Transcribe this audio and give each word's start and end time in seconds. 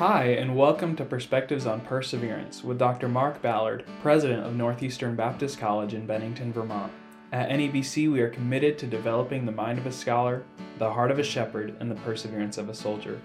Hi, 0.00 0.28
and 0.28 0.56
welcome 0.56 0.96
to 0.96 1.04
Perspectives 1.04 1.66
on 1.66 1.82
Perseverance 1.82 2.64
with 2.64 2.78
Dr. 2.78 3.06
Mark 3.06 3.42
Ballard, 3.42 3.84
President 4.00 4.46
of 4.46 4.56
Northeastern 4.56 5.14
Baptist 5.14 5.58
College 5.58 5.92
in 5.92 6.06
Bennington, 6.06 6.54
Vermont. 6.54 6.90
At 7.32 7.50
NEBC, 7.50 8.10
we 8.10 8.22
are 8.22 8.30
committed 8.30 8.78
to 8.78 8.86
developing 8.86 9.44
the 9.44 9.52
mind 9.52 9.78
of 9.78 9.84
a 9.84 9.92
scholar, 9.92 10.42
the 10.78 10.90
heart 10.90 11.10
of 11.10 11.18
a 11.18 11.22
shepherd, 11.22 11.76
and 11.80 11.90
the 11.90 11.96
perseverance 11.96 12.56
of 12.56 12.70
a 12.70 12.74
soldier. 12.74 13.20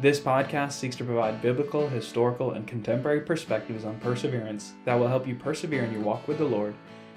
This 0.00 0.20
podcast 0.20 0.74
seeks 0.74 0.94
to 0.94 1.04
provide 1.04 1.42
biblical, 1.42 1.88
historical, 1.88 2.52
and 2.52 2.68
contemporary 2.68 3.22
perspectives 3.22 3.84
on 3.84 3.98
perseverance 3.98 4.74
that 4.84 4.94
will 4.94 5.08
help 5.08 5.26
you 5.26 5.34
persevere 5.34 5.82
in 5.82 5.92
your 5.92 6.02
walk 6.02 6.28
with 6.28 6.38
the 6.38 6.44
Lord 6.44 6.76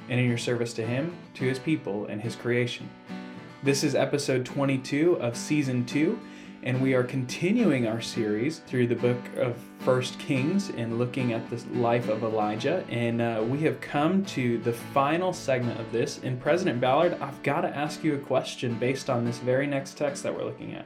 and 0.10 0.20
in 0.20 0.28
your 0.28 0.40
service 0.40 0.74
to 0.74 0.82
Him, 0.84 1.16
to 1.36 1.44
His 1.44 1.60
people, 1.60 2.08
and 2.08 2.24
His 2.24 2.36
creation. 2.36 2.90
This 3.62 3.84
is 3.84 3.94
episode 3.94 4.48
22 4.48 5.20
of 5.22 5.38
season 5.38 5.86
2 5.86 6.20
and 6.64 6.82
we 6.82 6.94
are 6.94 7.04
continuing 7.04 7.88
our 7.88 8.02
series 8.02 8.60
through 8.60 8.88
the 8.88 8.96
book 8.96 9.18
of 9.38 9.56
First 9.80 10.18
Kings 10.20 10.70
and 10.72 10.98
looking 10.98 11.34
at 11.34 11.50
the 11.50 11.64
life 11.78 12.10
of 12.10 12.24
Elijah. 12.24 12.84
And 12.90 13.22
uh, 13.22 13.44
we 13.48 13.60
have 13.62 13.80
come 13.82 14.26
to 14.26 14.58
the 14.60 14.74
final 14.74 15.34
segment 15.34 15.80
of 15.80 15.92
this. 15.92 16.20
And 16.24 16.40
President 16.40 16.82
Ballard, 16.82 17.18
I've 17.22 17.42
got 17.44 17.62
to 17.62 17.70
ask 17.70 18.04
you 18.04 18.16
a 18.16 18.20
question 18.20 18.76
based 18.80 19.10
on 19.10 19.26
this 19.26 19.38
very 19.40 19.68
next 19.68 19.98
text 19.98 20.24
that 20.24 20.36
we're 20.36 20.46
looking 20.46 20.74
at. 20.74 20.86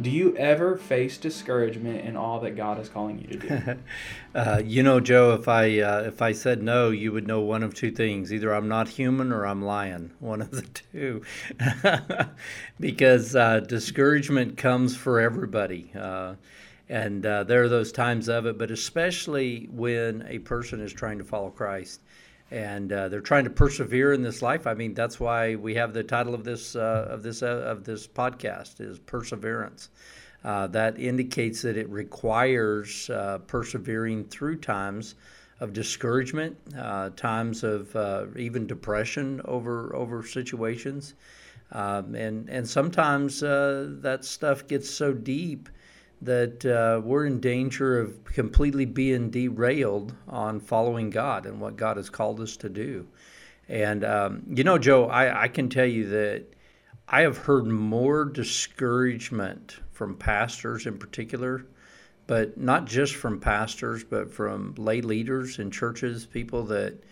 Do 0.00 0.10
you 0.10 0.36
ever 0.36 0.76
face 0.76 1.18
discouragement 1.18 2.04
in 2.04 2.16
all 2.16 2.40
that 2.40 2.56
God 2.56 2.80
is 2.80 2.88
calling 2.88 3.20
you 3.20 3.38
to 3.38 3.48
do? 3.48 3.78
uh, 4.34 4.62
you 4.64 4.82
know, 4.82 4.98
Joe, 4.98 5.34
if 5.34 5.46
I 5.46 5.78
uh, 5.78 6.02
if 6.02 6.20
I 6.20 6.32
said 6.32 6.62
no, 6.62 6.90
you 6.90 7.12
would 7.12 7.28
know 7.28 7.40
one 7.40 7.62
of 7.62 7.74
two 7.74 7.92
things: 7.92 8.32
either 8.32 8.52
I'm 8.52 8.68
not 8.68 8.88
human 8.88 9.32
or 9.32 9.46
I'm 9.46 9.62
lying. 9.62 10.10
One 10.18 10.40
of 10.40 10.50
the 10.50 10.62
two, 10.62 11.22
because 12.80 13.36
uh, 13.36 13.60
discouragement 13.60 14.56
comes 14.56 14.96
for 14.96 15.20
everybody, 15.20 15.92
uh, 15.94 16.34
and 16.88 17.24
uh, 17.24 17.44
there 17.44 17.62
are 17.62 17.68
those 17.68 17.92
times 17.92 18.28
of 18.28 18.46
it. 18.46 18.58
But 18.58 18.72
especially 18.72 19.68
when 19.70 20.26
a 20.28 20.40
person 20.40 20.80
is 20.80 20.92
trying 20.92 21.18
to 21.18 21.24
follow 21.24 21.50
Christ 21.50 22.00
and 22.50 22.92
uh, 22.92 23.08
they're 23.08 23.20
trying 23.20 23.44
to 23.44 23.50
persevere 23.50 24.12
in 24.12 24.22
this 24.22 24.42
life. 24.42 24.66
I 24.66 24.74
mean, 24.74 24.94
that's 24.94 25.18
why 25.18 25.54
we 25.54 25.74
have 25.74 25.92
the 25.92 26.04
title 26.04 26.34
of 26.34 26.44
this 26.44 26.76
uh, 26.76 27.06
of 27.08 27.22
this 27.22 27.42
uh, 27.42 27.46
of 27.66 27.84
this 27.84 28.06
podcast 28.06 28.80
is 28.80 28.98
perseverance. 28.98 29.90
Uh, 30.44 30.66
that 30.66 30.98
indicates 30.98 31.62
that 31.62 31.76
it 31.76 31.88
requires 31.88 33.08
uh, 33.08 33.38
persevering 33.46 34.24
through 34.24 34.56
times 34.56 35.14
of 35.60 35.72
discouragement, 35.72 36.54
uh, 36.78 37.08
times 37.16 37.64
of 37.64 37.96
even 38.36 38.66
depression 38.66 39.40
over 39.46 39.94
over 39.96 40.22
situations, 40.22 41.14
um, 41.72 42.14
and 42.14 42.48
and 42.50 42.68
sometimes 42.68 43.40
that 43.40 44.18
stuff 44.22 44.68
gets 44.68 44.90
so 44.90 45.14
deep 45.14 45.70
that 46.24 46.64
uh, 46.64 47.00
we're 47.04 47.26
in 47.26 47.38
danger 47.38 48.00
of 48.00 48.24
completely 48.24 48.86
being 48.86 49.30
derailed 49.30 50.14
on 50.26 50.58
following 50.58 51.10
God 51.10 51.46
and 51.46 51.60
what 51.60 51.76
God 51.76 51.96
has 51.98 52.08
called 52.08 52.40
us 52.40 52.56
to 52.58 52.68
do. 52.68 53.06
And, 53.68 54.04
um, 54.04 54.42
you 54.48 54.64
know, 54.64 54.78
Joe, 54.78 55.06
I, 55.06 55.44
I 55.44 55.48
can 55.48 55.68
tell 55.68 55.86
you 55.86 56.08
that 56.08 56.44
I 57.08 57.22
have 57.22 57.36
heard 57.36 57.66
more 57.66 58.24
discouragement 58.24 59.76
from 59.92 60.16
pastors 60.16 60.86
in 60.86 60.98
particular, 60.98 61.66
but 62.26 62.56
not 62.58 62.86
just 62.86 63.14
from 63.14 63.38
pastors, 63.38 64.02
but 64.02 64.32
from 64.32 64.74
lay 64.78 65.02
leaders 65.02 65.58
in 65.58 65.70
churches, 65.70 66.26
people 66.26 66.64
that 66.64 67.04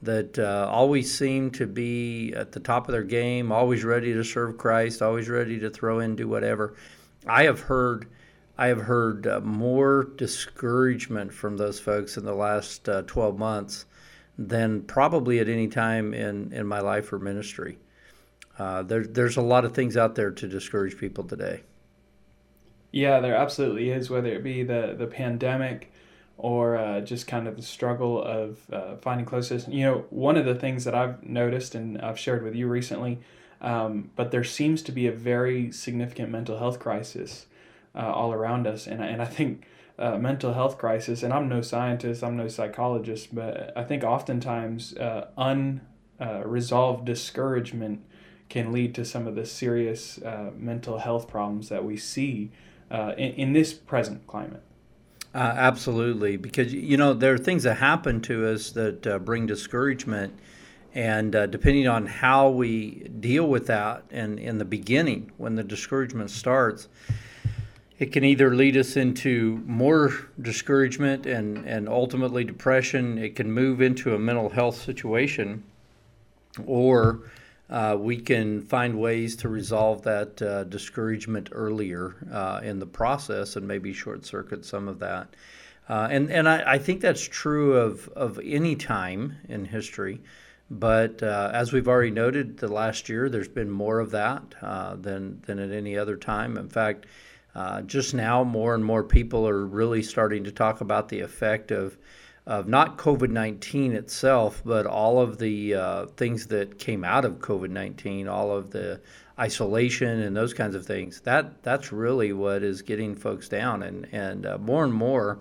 that 0.00 0.38
uh, 0.38 0.68
always 0.70 1.12
seem 1.12 1.50
to 1.50 1.66
be 1.66 2.32
at 2.34 2.52
the 2.52 2.60
top 2.60 2.86
of 2.86 2.92
their 2.92 3.02
game, 3.02 3.50
always 3.50 3.82
ready 3.82 4.12
to 4.12 4.22
serve 4.22 4.56
Christ, 4.56 5.02
always 5.02 5.28
ready 5.28 5.58
to 5.58 5.70
throw 5.70 5.98
in, 5.98 6.14
do 6.14 6.28
whatever. 6.28 6.74
I 7.26 7.42
have 7.44 7.58
heard 7.58 8.06
I 8.58 8.66
have 8.66 8.82
heard 8.82 9.24
uh, 9.28 9.40
more 9.40 10.02
discouragement 10.16 11.32
from 11.32 11.56
those 11.56 11.78
folks 11.78 12.16
in 12.16 12.24
the 12.24 12.34
last 12.34 12.88
uh, 12.88 13.02
12 13.02 13.38
months 13.38 13.86
than 14.36 14.82
probably 14.82 15.38
at 15.38 15.48
any 15.48 15.68
time 15.68 16.12
in, 16.12 16.52
in 16.52 16.66
my 16.66 16.80
life 16.80 17.12
or 17.12 17.20
ministry. 17.20 17.78
Uh, 18.58 18.82
there, 18.82 19.04
there's 19.04 19.36
a 19.36 19.42
lot 19.42 19.64
of 19.64 19.74
things 19.74 19.96
out 19.96 20.16
there 20.16 20.32
to 20.32 20.48
discourage 20.48 20.98
people 20.98 21.22
today. 21.22 21.62
Yeah, 22.90 23.20
there 23.20 23.36
absolutely 23.36 23.90
is, 23.90 24.10
whether 24.10 24.28
it 24.28 24.42
be 24.42 24.64
the, 24.64 24.96
the 24.98 25.06
pandemic 25.06 25.92
or 26.36 26.76
uh, 26.76 27.00
just 27.00 27.28
kind 27.28 27.46
of 27.46 27.54
the 27.54 27.62
struggle 27.62 28.20
of 28.20 28.58
uh, 28.72 28.96
finding 28.96 29.26
closeness. 29.26 29.68
You 29.68 29.84
know, 29.84 30.04
one 30.10 30.36
of 30.36 30.44
the 30.44 30.54
things 30.56 30.84
that 30.84 30.96
I've 30.96 31.22
noticed 31.22 31.76
and 31.76 32.00
I've 32.00 32.18
shared 32.18 32.42
with 32.42 32.56
you 32.56 32.66
recently, 32.66 33.20
um, 33.60 34.10
but 34.16 34.32
there 34.32 34.44
seems 34.44 34.82
to 34.82 34.92
be 34.92 35.06
a 35.06 35.12
very 35.12 35.70
significant 35.70 36.30
mental 36.30 36.58
health 36.58 36.80
crisis 36.80 37.46
uh, 37.94 38.12
all 38.12 38.32
around 38.32 38.66
us. 38.66 38.86
And, 38.86 39.02
and 39.02 39.20
I 39.22 39.26
think 39.26 39.66
uh, 39.98 40.16
mental 40.18 40.54
health 40.54 40.78
crisis, 40.78 41.22
and 41.22 41.32
I'm 41.32 41.48
no 41.48 41.62
scientist, 41.62 42.22
I'm 42.22 42.36
no 42.36 42.48
psychologist, 42.48 43.34
but 43.34 43.72
I 43.76 43.84
think 43.84 44.04
oftentimes 44.04 44.96
uh, 44.96 45.28
unresolved 46.20 47.04
discouragement 47.04 48.04
can 48.48 48.72
lead 48.72 48.94
to 48.94 49.04
some 49.04 49.26
of 49.26 49.34
the 49.34 49.44
serious 49.44 50.20
uh, 50.22 50.50
mental 50.56 50.98
health 50.98 51.28
problems 51.28 51.68
that 51.68 51.84
we 51.84 51.96
see 51.96 52.50
uh, 52.90 53.12
in, 53.18 53.32
in 53.32 53.52
this 53.52 53.74
present 53.74 54.26
climate. 54.26 54.62
Uh, 55.34 55.38
absolutely, 55.38 56.36
because 56.36 56.72
you 56.72 56.96
know 56.96 57.12
there 57.12 57.34
are 57.34 57.38
things 57.38 57.62
that 57.64 57.74
happen 57.74 58.20
to 58.22 58.48
us 58.48 58.70
that 58.70 59.06
uh, 59.06 59.18
bring 59.18 59.46
discouragement, 59.46 60.32
and 60.94 61.36
uh, 61.36 61.46
depending 61.46 61.86
on 61.86 62.06
how 62.06 62.48
we 62.48 63.06
deal 63.20 63.46
with 63.46 63.66
that, 63.66 64.04
and 64.10 64.38
in 64.38 64.56
the 64.56 64.64
beginning 64.64 65.30
when 65.36 65.54
the 65.54 65.62
discouragement 65.62 66.30
starts, 66.30 66.88
it 67.98 68.12
can 68.12 68.24
either 68.24 68.54
lead 68.54 68.76
us 68.76 68.96
into 68.96 69.62
more 69.66 70.12
discouragement 70.40 71.26
and, 71.26 71.66
and 71.66 71.88
ultimately 71.88 72.44
depression. 72.44 73.18
It 73.18 73.34
can 73.34 73.50
move 73.50 73.80
into 73.80 74.14
a 74.14 74.18
mental 74.18 74.50
health 74.50 74.80
situation, 74.80 75.64
or 76.64 77.22
uh, 77.68 77.96
we 77.98 78.16
can 78.18 78.62
find 78.62 78.98
ways 78.98 79.34
to 79.36 79.48
resolve 79.48 80.02
that 80.02 80.40
uh, 80.40 80.64
discouragement 80.64 81.48
earlier 81.52 82.14
uh, 82.32 82.60
in 82.62 82.78
the 82.78 82.86
process 82.86 83.56
and 83.56 83.66
maybe 83.66 83.92
short 83.92 84.24
circuit 84.24 84.64
some 84.64 84.86
of 84.86 85.00
that. 85.00 85.34
Uh, 85.88 86.06
and 86.10 86.30
and 86.30 86.48
I, 86.48 86.74
I, 86.74 86.78
think 86.78 87.00
that's 87.00 87.26
true 87.26 87.74
of, 87.74 88.08
of 88.10 88.38
any 88.44 88.76
time 88.76 89.36
in 89.48 89.64
history. 89.64 90.20
But 90.70 91.22
uh, 91.22 91.50
as 91.54 91.72
we've 91.72 91.88
already 91.88 92.10
noted, 92.10 92.58
the 92.58 92.68
last 92.68 93.08
year 93.08 93.30
there's 93.30 93.48
been 93.48 93.70
more 93.70 94.00
of 94.00 94.10
that 94.10 94.42
uh, 94.60 94.96
than, 94.96 95.40
than 95.46 95.58
at 95.58 95.70
any 95.70 95.96
other 95.96 96.16
time. 96.16 96.58
In 96.58 96.68
fact, 96.68 97.06
uh, 97.58 97.82
just 97.82 98.14
now, 98.14 98.44
more 98.44 98.72
and 98.76 98.84
more 98.84 99.02
people 99.02 99.48
are 99.48 99.66
really 99.66 100.00
starting 100.00 100.44
to 100.44 100.52
talk 100.52 100.80
about 100.80 101.08
the 101.08 101.18
effect 101.18 101.72
of, 101.72 101.98
of 102.46 102.68
not 102.68 102.96
COVID 102.98 103.30
19 103.30 103.94
itself, 103.94 104.62
but 104.64 104.86
all 104.86 105.20
of 105.20 105.38
the 105.38 105.74
uh, 105.74 106.06
things 106.16 106.46
that 106.46 106.78
came 106.78 107.02
out 107.02 107.24
of 107.24 107.40
COVID 107.40 107.70
19, 107.70 108.28
all 108.28 108.52
of 108.52 108.70
the 108.70 109.00
isolation 109.40 110.20
and 110.20 110.36
those 110.36 110.54
kinds 110.54 110.76
of 110.76 110.86
things. 110.86 111.20
That 111.22 111.64
That's 111.64 111.90
really 111.90 112.32
what 112.32 112.62
is 112.62 112.80
getting 112.80 113.16
folks 113.16 113.48
down. 113.48 113.82
And, 113.82 114.06
and 114.12 114.46
uh, 114.46 114.58
more 114.58 114.84
and 114.84 114.94
more, 114.94 115.40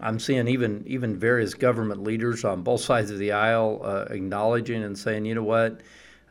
I'm 0.00 0.18
seeing 0.18 0.48
even 0.48 0.82
even 0.88 1.16
various 1.16 1.54
government 1.54 2.02
leaders 2.02 2.44
on 2.44 2.62
both 2.62 2.80
sides 2.80 3.12
of 3.12 3.20
the 3.20 3.30
aisle 3.30 3.80
uh, 3.84 4.06
acknowledging 4.10 4.82
and 4.82 4.98
saying, 4.98 5.24
you 5.24 5.36
know 5.36 5.44
what, 5.44 5.82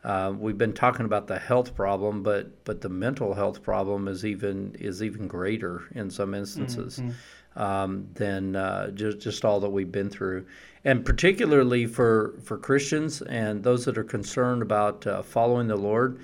uh, 0.04 0.34
we've 0.38 0.58
been 0.58 0.74
talking 0.74 1.06
about 1.06 1.26
the 1.26 1.38
health 1.38 1.74
problem, 1.74 2.22
but 2.22 2.64
but 2.64 2.82
the 2.82 2.90
mental 2.90 3.32
health 3.32 3.62
problem 3.62 4.06
is 4.06 4.24
even 4.24 4.76
is 4.78 5.02
even 5.02 5.26
greater 5.26 5.82
in 5.94 6.10
some 6.10 6.34
instances 6.34 6.98
mm-hmm. 6.98 7.62
um, 7.62 8.06
than 8.14 8.54
uh, 8.54 8.90
just 8.90 9.18
just 9.18 9.44
all 9.46 9.60
that 9.60 9.70
we've 9.70 9.90
been 9.90 10.10
through, 10.10 10.44
and 10.84 11.06
particularly 11.06 11.86
for 11.86 12.34
for 12.42 12.58
Christians 12.58 13.22
and 13.22 13.62
those 13.62 13.86
that 13.86 13.96
are 13.96 14.04
concerned 14.04 14.60
about 14.60 15.06
uh, 15.06 15.22
following 15.22 15.68
the 15.68 15.76
Lord. 15.76 16.20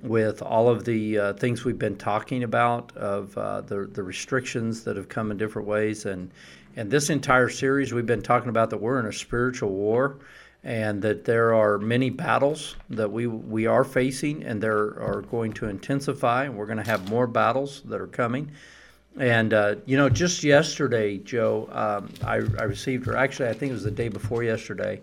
With 0.00 0.42
all 0.42 0.68
of 0.68 0.84
the 0.84 1.18
uh, 1.18 1.32
things 1.32 1.64
we've 1.64 1.76
been 1.76 1.96
talking 1.96 2.44
about, 2.44 2.96
of 2.96 3.36
uh, 3.36 3.62
the 3.62 3.90
the 3.92 4.04
restrictions 4.04 4.84
that 4.84 4.96
have 4.96 5.08
come 5.08 5.32
in 5.32 5.36
different 5.36 5.66
ways, 5.66 6.06
and 6.06 6.30
and 6.76 6.88
this 6.88 7.10
entire 7.10 7.48
series 7.48 7.92
we've 7.92 8.06
been 8.06 8.22
talking 8.22 8.48
about 8.48 8.70
that 8.70 8.76
we're 8.76 9.00
in 9.00 9.06
a 9.06 9.12
spiritual 9.12 9.70
war, 9.70 10.18
and 10.68 11.00
that 11.00 11.24
there 11.24 11.54
are 11.54 11.78
many 11.78 12.10
battles 12.10 12.76
that 12.90 13.10
we 13.10 13.26
we 13.26 13.66
are 13.66 13.84
facing, 13.84 14.44
and 14.44 14.62
there 14.62 15.00
are 15.00 15.24
going 15.30 15.50
to 15.54 15.66
intensify, 15.66 16.44
and 16.44 16.54
we're 16.54 16.66
going 16.66 16.76
to 16.76 16.90
have 16.90 17.08
more 17.08 17.26
battles 17.26 17.80
that 17.86 17.98
are 17.98 18.06
coming. 18.06 18.50
And 19.18 19.54
uh, 19.54 19.76
you 19.86 19.96
know, 19.96 20.10
just 20.10 20.44
yesterday, 20.44 21.16
Joe, 21.16 21.70
um, 21.72 22.12
I, 22.22 22.34
I 22.34 22.64
received, 22.64 23.08
or 23.08 23.16
actually, 23.16 23.48
I 23.48 23.54
think 23.54 23.70
it 23.70 23.72
was 23.72 23.84
the 23.84 23.90
day 23.90 24.08
before 24.08 24.42
yesterday, 24.42 25.00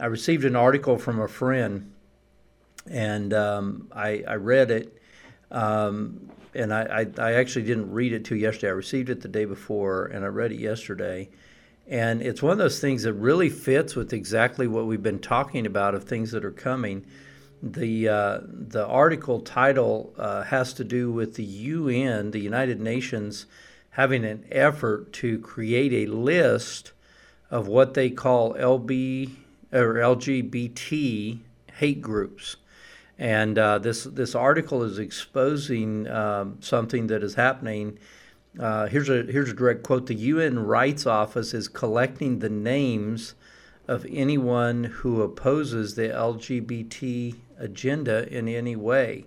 I 0.00 0.06
received 0.06 0.46
an 0.46 0.56
article 0.56 0.96
from 0.96 1.20
a 1.20 1.28
friend, 1.28 1.92
and 2.90 3.34
um, 3.34 3.88
I, 3.92 4.24
I 4.26 4.36
read 4.36 4.70
it. 4.70 4.96
Um, 5.50 6.30
and 6.54 6.72
I, 6.72 7.06
I, 7.18 7.22
I, 7.22 7.32
actually 7.34 7.66
didn't 7.66 7.92
read 7.92 8.14
it 8.14 8.24
till 8.24 8.38
yesterday. 8.38 8.68
I 8.68 8.74
received 8.74 9.10
it 9.10 9.20
the 9.20 9.28
day 9.28 9.44
before, 9.44 10.06
and 10.06 10.24
I 10.24 10.28
read 10.28 10.52
it 10.52 10.58
yesterday. 10.58 11.28
And 11.88 12.22
it's 12.22 12.42
one 12.42 12.52
of 12.52 12.58
those 12.58 12.80
things 12.80 13.02
that 13.02 13.14
really 13.14 13.48
fits 13.48 13.96
with 13.96 14.12
exactly 14.12 14.66
what 14.66 14.86
we've 14.86 15.02
been 15.02 15.18
talking 15.18 15.66
about 15.66 15.94
of 15.94 16.04
things 16.04 16.30
that 16.30 16.44
are 16.44 16.52
coming. 16.52 17.04
The, 17.62 18.08
uh, 18.08 18.40
the 18.44 18.86
article 18.86 19.40
title 19.40 20.12
uh, 20.16 20.42
has 20.42 20.72
to 20.74 20.84
do 20.84 21.12
with 21.12 21.34
the 21.34 21.44
UN, 21.44 22.30
the 22.30 22.40
United 22.40 22.80
Nations, 22.80 23.46
having 23.90 24.24
an 24.24 24.44
effort 24.50 25.12
to 25.14 25.38
create 25.40 25.92
a 26.08 26.12
list 26.12 26.92
of 27.50 27.68
what 27.68 27.94
they 27.94 28.10
call 28.10 28.54
LB 28.54 29.30
or 29.72 29.94
LGBT 29.94 31.38
hate 31.74 32.00
groups. 32.00 32.56
And 33.18 33.58
uh, 33.58 33.78
this 33.78 34.04
this 34.04 34.34
article 34.34 34.82
is 34.82 34.98
exposing 34.98 36.08
um, 36.08 36.56
something 36.60 37.06
that 37.08 37.22
is 37.22 37.34
happening. 37.34 37.98
Uh, 38.58 38.86
here's 38.86 39.08
a 39.08 39.22
here's 39.22 39.50
a 39.50 39.54
direct 39.54 39.82
quote: 39.82 40.06
The 40.06 40.14
UN 40.14 40.58
Rights 40.60 41.06
Office 41.06 41.54
is 41.54 41.68
collecting 41.68 42.38
the 42.38 42.50
names 42.50 43.34
of 43.88 44.06
anyone 44.10 44.84
who 44.84 45.22
opposes 45.22 45.94
the 45.94 46.08
LGBT 46.08 47.36
agenda 47.58 48.28
in 48.28 48.48
any 48.48 48.76
way. 48.76 49.26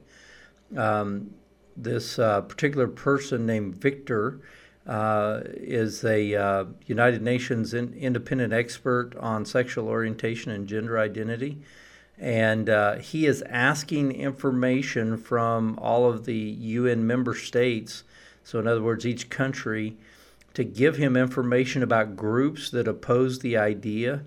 Um, 0.78 1.32
this 1.76 2.18
uh, 2.20 2.42
particular 2.42 2.88
person 2.88 3.46
named 3.46 3.76
Victor 3.76 4.40
uh, 4.88 5.42
is 5.46 6.04
a 6.04 6.36
uh, 6.36 6.66
United 6.86 7.22
Nations 7.22 7.74
in, 7.74 7.94
independent 7.94 8.54
expert 8.54 9.16
on 9.18 9.46
sexual 9.46 9.88
orientation 9.88 10.52
and 10.52 10.68
gender 10.68 11.00
identity. 11.00 11.62
And 12.18 12.70
uh, 12.70 12.96
he 12.96 13.26
is 13.26 13.44
asking 13.50 14.14
information 14.14 15.18
from 15.18 15.78
all 15.82 16.10
of 16.10 16.26
the 16.26 16.38
UN 16.38 17.06
member 17.06 17.36
states, 17.36 18.04
so 18.46 18.60
in 18.60 18.68
other 18.68 18.82
words, 18.82 19.06
each 19.06 19.30
country, 19.30 19.98
to 20.54 20.64
give 20.64 20.96
him 20.96 21.18
information 21.18 21.84
about 21.84 22.16
groups 22.16 22.70
that 22.70 22.88
oppose 22.88 23.40
the 23.40 23.58
idea 23.58 24.24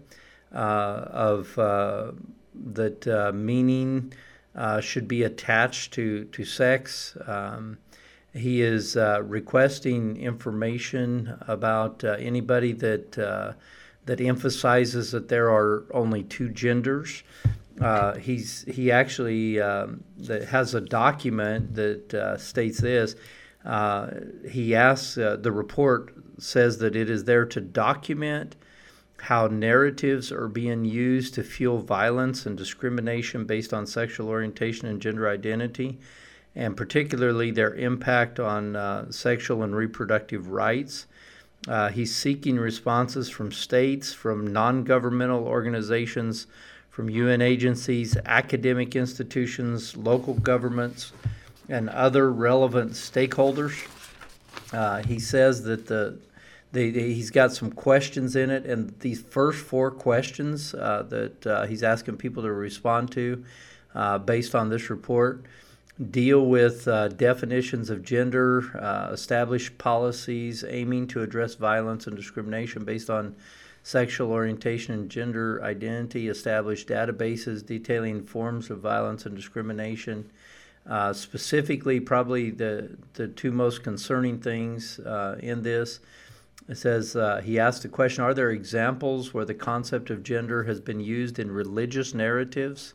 uh, 0.55 1.07
of 1.11 1.59
uh, 1.59 2.13
that 2.55 3.09
uh, 3.09 3.33
meaning 3.33 4.13
should 4.81 5.09
be 5.09 5.23
attached 5.23 5.95
to, 5.95 6.25
to 6.27 6.45
sex. 6.45 7.17
Um, 7.27 7.79
he 8.35 8.63
is 8.63 8.97
uh, 8.97 9.23
requesting 9.25 10.17
information 10.17 11.37
about 11.47 12.05
uh, 12.05 12.13
anybody 12.19 12.73
that 12.73 13.19
uh, 13.19 13.53
that 14.07 14.21
emphasizes 14.21 15.11
that 15.11 15.29
there 15.29 15.51
are 15.51 15.85
only 15.93 16.23
two 16.23 16.49
genders. 16.49 17.23
Uh, 17.81 18.15
he's 18.15 18.65
he 18.65 18.91
actually 18.91 19.61
um, 19.61 20.03
has 20.49 20.75
a 20.75 20.81
document 20.81 21.75
that 21.75 22.15
uh, 22.15 22.37
states 22.37 22.81
this. 22.81 23.17
Uh, 23.69 24.09
he 24.51 24.75
asks 24.75 25.15
the 25.15 25.53
report 25.53 26.15
says 26.39 26.79
that 26.79 26.97
it 26.97 27.11
is 27.11 27.25
there 27.25 27.45
to 27.45 27.61
document 27.61 28.57
how 29.21 29.47
narratives 29.49 30.33
are 30.33 30.49
being 30.49 30.85
used 30.85 31.35
to 31.35 31.43
fuel 31.43 31.79
violence 31.79 32.47
and 32.47 32.57
discrimination 32.57 33.45
based 33.45 33.75
on 33.75 33.87
sexual 33.87 34.29
orientation 34.29 34.89
and 34.89 35.03
gender 35.03 35.29
identity 35.29 35.99
and 36.59 36.77
particularly 36.77 37.51
their 37.51 37.75
impact 37.75 38.41
on 38.41 38.75
uh, 38.75 39.11
sexual 39.11 39.63
and 39.63 39.77
reproductive 39.77 40.49
rights. 40.49 41.07
Uh, 41.67 41.89
he's 41.89 42.15
seeking 42.15 42.57
responses 42.57 43.29
from 43.29 43.53
states, 43.53 44.13
from 44.13 44.47
non 44.47 44.83
governmental 44.85 45.47
organizations, 45.47 46.47
from 46.91 47.09
UN 47.11 47.43
agencies, 47.43 48.17
academic 48.25 48.97
institutions, 48.97 49.97
local 49.97 50.35
governments, 50.35 51.13
and 51.69 51.89
other 51.91 52.31
relevant 52.33 52.93
stakeholders. 52.93 53.87
Uh, 54.73 55.03
he 55.03 55.19
says 55.19 55.63
that 55.65 55.87
the, 55.87 56.19
the, 56.73 56.91
he's 56.91 57.31
got 57.31 57.53
some 57.53 57.71
questions 57.71 58.37
in 58.37 58.51
it, 58.51 58.67
and 58.67 58.95
these 59.01 59.21
first 59.21 59.65
four 59.65 59.91
questions 59.91 60.75
uh, 60.75 61.05
that 61.09 61.47
uh, 61.47 61.67
he's 61.67 61.83
asking 61.83 62.17
people 62.17 62.43
to 62.43 62.53
respond 62.53 63.11
to 63.13 63.45
uh, 63.95 64.19
based 64.19 64.55
on 64.55 64.69
this 64.69 64.91
report 64.91 65.45
deal 66.11 66.47
with 66.47 66.87
uh, 66.87 67.09
definitions 67.09 67.91
of 67.91 68.05
gender, 68.05 68.77
uh, 68.79 69.11
establish 69.13 69.77
policies 69.79 70.65
aiming 70.69 71.09
to 71.09 71.23
address 71.23 71.55
violence 71.55 72.07
and 72.07 72.17
discrimination 72.17 72.85
based 72.85 73.11
on 73.11 73.35
sexual 73.83 74.31
orientation 74.31 74.95
and 74.95 75.11
gender 75.11 75.63
identity, 75.65 76.29
establish 76.29 76.87
databases 76.87 77.67
detailing 77.67 78.23
forms 78.23 78.71
of 78.71 78.79
violence 78.79 79.27
and 79.27 79.35
discrimination. 79.35 80.31
Uh, 80.89 81.13
specifically, 81.13 82.01
probably 82.01 82.51
the, 82.51 82.97
the 83.13 83.29
two 83.29 83.53
most 83.53 83.83
concerning 83.83 84.39
things 84.41 84.99
uh, 85.01 85.39
in 85.43 85.63
this. 85.63 86.01
It 86.67 86.79
says 86.79 87.15
uh, 87.15 87.43
he 87.45 87.59
asked 87.59 87.83
the 87.83 87.89
question 87.89 88.25
Are 88.25 88.33
there 88.33 88.51
examples 88.51 89.35
where 89.35 89.45
the 89.45 89.55
concept 89.55 90.09
of 90.09 90.23
gender 90.23 90.65
has 90.65 90.81
been 90.81 91.01
used 91.01 91.39
in 91.39 91.51
religious 91.51 92.15
narratives 92.15 92.95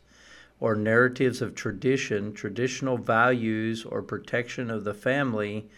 or 0.58 0.74
narratives 0.74 1.40
of 1.40 1.54
tradition, 1.54 2.32
traditional 2.32 2.98
values, 2.98 3.84
or 3.84 4.02
protection 4.02 4.70
of 4.70 4.82
the 4.82 4.94
family 4.94 5.68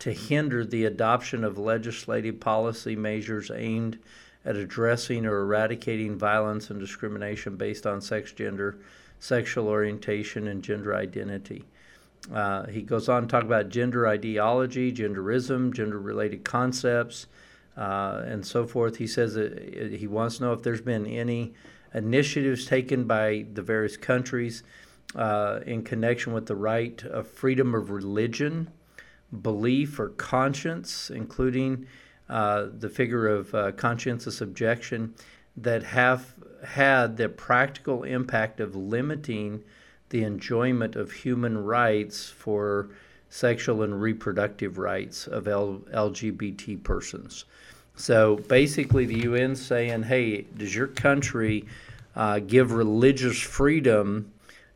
to 0.00 0.12
hinder 0.12 0.64
the 0.64 0.84
adoption 0.84 1.44
of 1.44 1.58
legislative 1.58 2.40
policy 2.40 2.96
measures 2.96 3.50
aimed 3.54 3.98
at 4.44 4.56
addressing 4.56 5.26
or 5.26 5.42
eradicating 5.42 6.18
violence 6.18 6.70
and 6.70 6.80
discrimination 6.80 7.56
based 7.56 7.86
on 7.86 8.00
sex, 8.00 8.32
gender, 8.32 8.78
sexual 9.20 9.68
orientation, 9.68 10.48
and 10.48 10.64
gender 10.64 10.94
identity. 10.94 11.64
Uh, 12.32 12.66
he 12.66 12.82
goes 12.82 13.08
on 13.08 13.22
to 13.22 13.28
talk 13.28 13.44
about 13.44 13.68
gender 13.68 14.06
ideology, 14.08 14.92
genderism, 14.92 15.72
gender 15.72 15.98
related 15.98 16.44
concepts, 16.44 17.26
uh, 17.76 18.22
and 18.26 18.44
so 18.44 18.66
forth. 18.66 18.96
He 18.96 19.06
says 19.06 19.34
that 19.34 19.96
he 19.98 20.06
wants 20.06 20.38
to 20.38 20.44
know 20.44 20.52
if 20.52 20.62
there's 20.62 20.80
been 20.80 21.06
any 21.06 21.54
initiatives 21.94 22.66
taken 22.66 23.04
by 23.04 23.46
the 23.52 23.62
various 23.62 23.96
countries 23.96 24.62
uh, 25.14 25.60
in 25.66 25.82
connection 25.82 26.32
with 26.32 26.46
the 26.46 26.56
right 26.56 27.02
of 27.04 27.26
freedom 27.26 27.74
of 27.74 27.90
religion, 27.90 28.70
belief, 29.42 29.98
or 29.98 30.10
conscience, 30.10 31.10
including 31.10 31.86
uh, 32.28 32.66
the 32.78 32.88
figure 32.88 33.26
of 33.26 33.54
uh, 33.54 33.72
conscientious 33.72 34.40
objection, 34.40 35.14
that 35.56 35.82
have 35.82 36.34
had 36.64 37.16
the 37.16 37.28
practical 37.28 38.04
impact 38.04 38.60
of 38.60 38.76
limiting 38.76 39.62
the 40.10 40.24
enjoyment 40.24 40.96
of 40.96 41.12
human 41.12 41.64
rights 41.64 42.28
for 42.28 42.90
sexual 43.28 43.82
and 43.82 44.02
reproductive 44.02 44.76
rights 44.76 45.26
of 45.26 45.46
L- 45.46 45.82
LGBT 45.92 46.82
persons. 46.82 47.44
So 47.94 48.36
basically, 48.36 49.06
the 49.06 49.20
UN 49.20 49.54
saying, 49.54 50.04
"Hey, 50.04 50.42
does 50.56 50.74
your 50.74 50.88
country 50.88 51.64
uh, 52.16 52.40
give 52.40 52.72
religious 52.72 53.38
freedom 53.38 54.32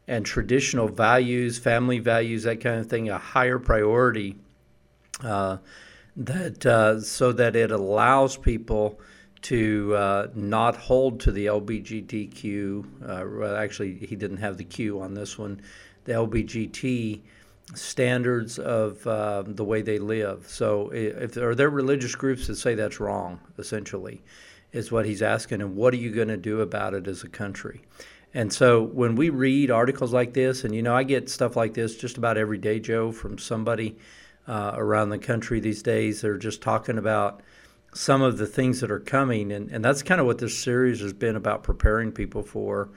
and 0.07 0.25
traditional 0.25 0.89
values, 0.89 1.59
family 1.59 1.99
values, 1.99 2.45
that 2.45 2.61
kind 2.61 2.79
of 2.81 2.87
thing, 2.87 3.09
a 3.09 3.19
higher 3.19 3.59
priority? 3.59 4.37
Uh, 5.23 5.59
that 6.17 6.65
uh, 6.65 7.01
so 7.01 7.33
that 7.33 7.57
it 7.57 7.71
allows 7.71 8.37
people 8.37 9.01
to 9.45 9.95
uh, 9.95 10.29
not 10.35 10.75
hold 10.75 11.21
to 11.21 11.31
the 11.31 11.47
LBGTQ. 11.47 12.85
Uh, 13.03 13.25
well, 13.39 13.57
actually, 13.57 13.95
he 13.95 14.17
didn't 14.17 14.39
have 14.39 14.57
the 14.57 14.65
Q 14.65 15.01
on 15.01 15.15
this 15.15 15.39
one. 15.39 15.61
The 16.05 16.13
LBGT 16.13 17.21
standards 17.75 18.59
of 18.59 19.07
uh, 19.07 19.43
the 19.47 19.65
way 19.65 19.83
they 19.83 19.99
live. 19.99 20.49
So, 20.49 20.91
if 20.93 21.37
are 21.37 21.55
there 21.55 21.69
religious 21.69 22.15
groups 22.15 22.47
that 22.47 22.57
say 22.57 22.75
that's 22.75 23.01
wrong, 23.01 23.39
essentially, 23.59 24.23
is 24.73 24.91
what 24.91 25.05
he's 25.05 25.23
asking, 25.23 25.61
and 25.61 25.77
what 25.77 25.93
are 25.93 25.99
you 25.99 26.11
going 26.11 26.29
to 26.29 26.39
do 26.39 26.63
about 26.63 26.95
it 26.95 27.07
as 27.07 27.23
a 27.23 27.29
country? 27.29 27.83
And 28.33 28.51
so, 28.51 28.83
when 28.83 29.15
we 29.15 29.29
read 29.29 29.71
articles 29.71 30.15
like 30.15 30.33
this, 30.33 30.65
and 30.65 30.75
you 30.75 30.83
know, 30.83 30.97
I 30.97 31.03
get 31.03 31.29
stuff 31.29 31.55
like 31.55 31.75
this 31.75 31.97
just 31.97 32.17
about 32.17 32.39
every 32.39 32.59
day, 32.59 32.81
Joe, 32.81 33.13
from 33.13 33.37
somebody 33.37 33.99
uh, 34.47 34.73
around 34.75 35.11
the 35.11 35.19
country 35.19 35.61
these 35.61 35.83
days. 35.83 36.23
They're 36.23 36.39
just 36.39 36.63
talking 36.63 36.97
about 36.97 37.43
some 37.95 38.23
of 38.23 38.39
the 38.39 38.47
things 38.47 38.81
that 38.81 38.91
are 38.91 39.01
coming, 39.01 39.53
and, 39.53 39.71
and 39.71 39.85
that's 39.85 40.03
kind 40.03 40.21
of 40.21 40.27
what 40.27 40.39
this 40.39 40.59
series 40.59 41.01
has 41.01 41.13
been 41.13 41.37
about 41.37 41.63
preparing 41.63 42.13
people 42.13 42.43
for 42.43 42.91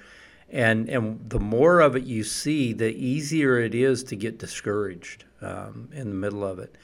and 0.50 0.88
and 0.89 1.30
the 1.30 1.39
more 1.39 1.82
of 1.82 1.96
it 1.96 2.04
you 2.04 2.24
see, 2.24 2.74
the 2.74 2.96
easier 2.96 3.60
it 3.60 3.75
is 3.75 4.04
to 4.06 4.16
get 4.16 4.39
discouraged 4.39 5.25
um, 5.42 5.89
in 5.94 6.10
the 6.10 6.16
middle 6.16 6.46
of 6.46 6.60
it. 6.60 6.75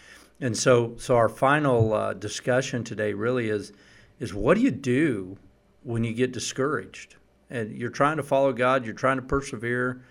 And 0.41 0.57
so, 0.57 0.95
so 0.97 1.15
our 1.15 1.29
final 1.29 1.93
uh, 1.93 2.13
discussion 2.13 2.83
today 2.83 3.13
really 3.13 3.49
is 3.49 3.71
is 4.19 4.33
what 4.33 4.55
do 4.55 4.61
you 4.61 4.71
do 4.71 5.37
when 5.83 6.03
you 6.03 6.13
get 6.13 6.31
discouraged 6.31 7.15
and 7.49 7.75
you're 7.75 7.89
trying 7.89 8.17
to 8.17 8.23
follow 8.23 8.51
God, 8.51 8.85
you're 8.85 8.93
trying 8.93 9.17
to 9.17 9.23
persevere, 9.23 10.01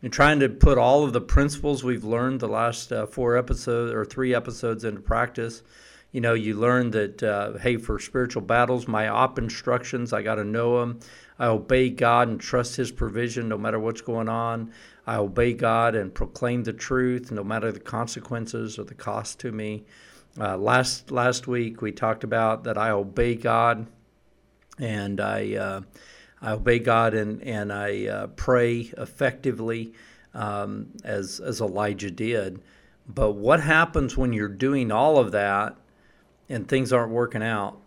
you're 0.00 0.10
trying 0.10 0.40
to 0.40 0.48
put 0.48 0.78
all 0.78 1.04
of 1.04 1.12
the 1.12 1.20
principles 1.20 1.82
we've 1.82 2.04
learned 2.04 2.40
the 2.40 2.48
last 2.48 2.92
uh, 2.92 3.06
four 3.06 3.36
episodes 3.36 3.92
or 3.92 4.04
three 4.04 4.34
episodes 4.34 4.84
into 4.84 5.00
practice. 5.00 5.62
You 6.12 6.20
know, 6.20 6.34
you 6.34 6.54
learn 6.54 6.90
that 6.90 7.22
uh, 7.22 7.54
hey, 7.58 7.78
for 7.78 7.98
spiritual 7.98 8.42
battles, 8.42 8.86
my 8.86 9.08
op 9.08 9.38
instructions, 9.38 10.12
I 10.12 10.22
got 10.22 10.34
to 10.36 10.44
know 10.44 10.78
them. 10.78 11.00
I 11.38 11.46
obey 11.46 11.88
God 11.88 12.28
and 12.28 12.38
trust 12.38 12.76
His 12.76 12.92
provision 12.92 13.48
no 13.48 13.56
matter 13.56 13.80
what's 13.80 14.02
going 14.02 14.28
on. 14.28 14.72
I 15.06 15.16
obey 15.16 15.54
God 15.54 15.94
and 15.94 16.14
proclaim 16.14 16.64
the 16.64 16.72
truth 16.74 17.32
no 17.32 17.42
matter 17.42 17.72
the 17.72 17.80
consequences 17.80 18.78
or 18.78 18.84
the 18.84 18.94
cost 18.94 19.40
to 19.40 19.52
me. 19.52 19.84
Uh, 20.38 20.56
last 20.56 21.10
last 21.10 21.46
week 21.46 21.82
we 21.82 21.92
talked 21.92 22.24
about 22.24 22.64
that 22.64 22.78
I 22.78 22.90
obey 22.90 23.34
God 23.34 23.86
and 24.78 25.20
I 25.20 25.54
uh, 25.54 25.80
I 26.42 26.52
obey 26.52 26.78
God 26.78 27.14
and 27.14 27.42
and 27.42 27.72
I 27.72 28.06
uh, 28.06 28.26
pray 28.28 28.92
effectively 28.98 29.94
um, 30.34 30.88
as 31.04 31.40
as 31.40 31.60
Elijah 31.60 32.10
did. 32.10 32.60
But 33.08 33.32
what 33.32 33.60
happens 33.60 34.16
when 34.16 34.32
you're 34.32 34.48
doing 34.48 34.92
all 34.92 35.18
of 35.18 35.32
that 35.32 35.76
and 36.52 36.68
things 36.68 36.92
aren't 36.92 37.12
working 37.12 37.42
out, 37.42 37.78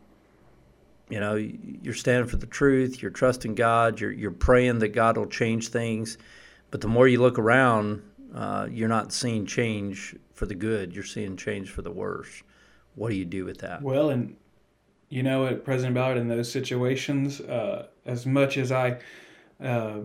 you 1.10 1.20
know, 1.20 1.36
you're 1.36 1.94
standing 1.94 2.28
for 2.28 2.38
the 2.38 2.48
truth, 2.48 3.02
you're 3.02 3.12
trusting 3.12 3.56
God, 3.56 4.00
you're, 4.00 4.12
you're 4.12 4.32
praying 4.32 4.80
that 4.80 4.90
God 4.90 5.18
will 5.18 5.28
change 5.28 5.70
things. 5.70 6.18
But 6.72 6.82
the 6.82 6.88
more 6.88 7.08
you 7.08 7.22
look 7.22 7.38
around, 7.38 8.02
uh, 8.34 8.68
you're 8.70 8.90
not 8.90 9.14
seeing 9.14 9.46
change 9.46 10.16
for 10.34 10.46
the 10.46 10.56
good, 10.56 10.94
you're 10.94 11.04
seeing 11.04 11.38
change 11.38 11.70
for 11.70 11.82
the 11.82 11.92
worse. 11.92 12.44
What 12.96 13.10
do 13.10 13.16
you 13.16 13.26
do 13.26 13.46
with 13.46 13.60
that? 13.60 13.82
Well, 13.82 14.10
and 14.10 14.36
you 15.10 15.22
know 15.22 15.44
what, 15.44 15.64
President 15.64 15.96
Ballard, 15.96 16.18
in 16.18 16.28
those 16.28 16.52
situations, 16.52 17.40
uh, 17.42 17.88
as 18.06 18.26
much 18.26 18.58
as 18.58 18.72
I 18.72 18.98
uh, 19.64 20.00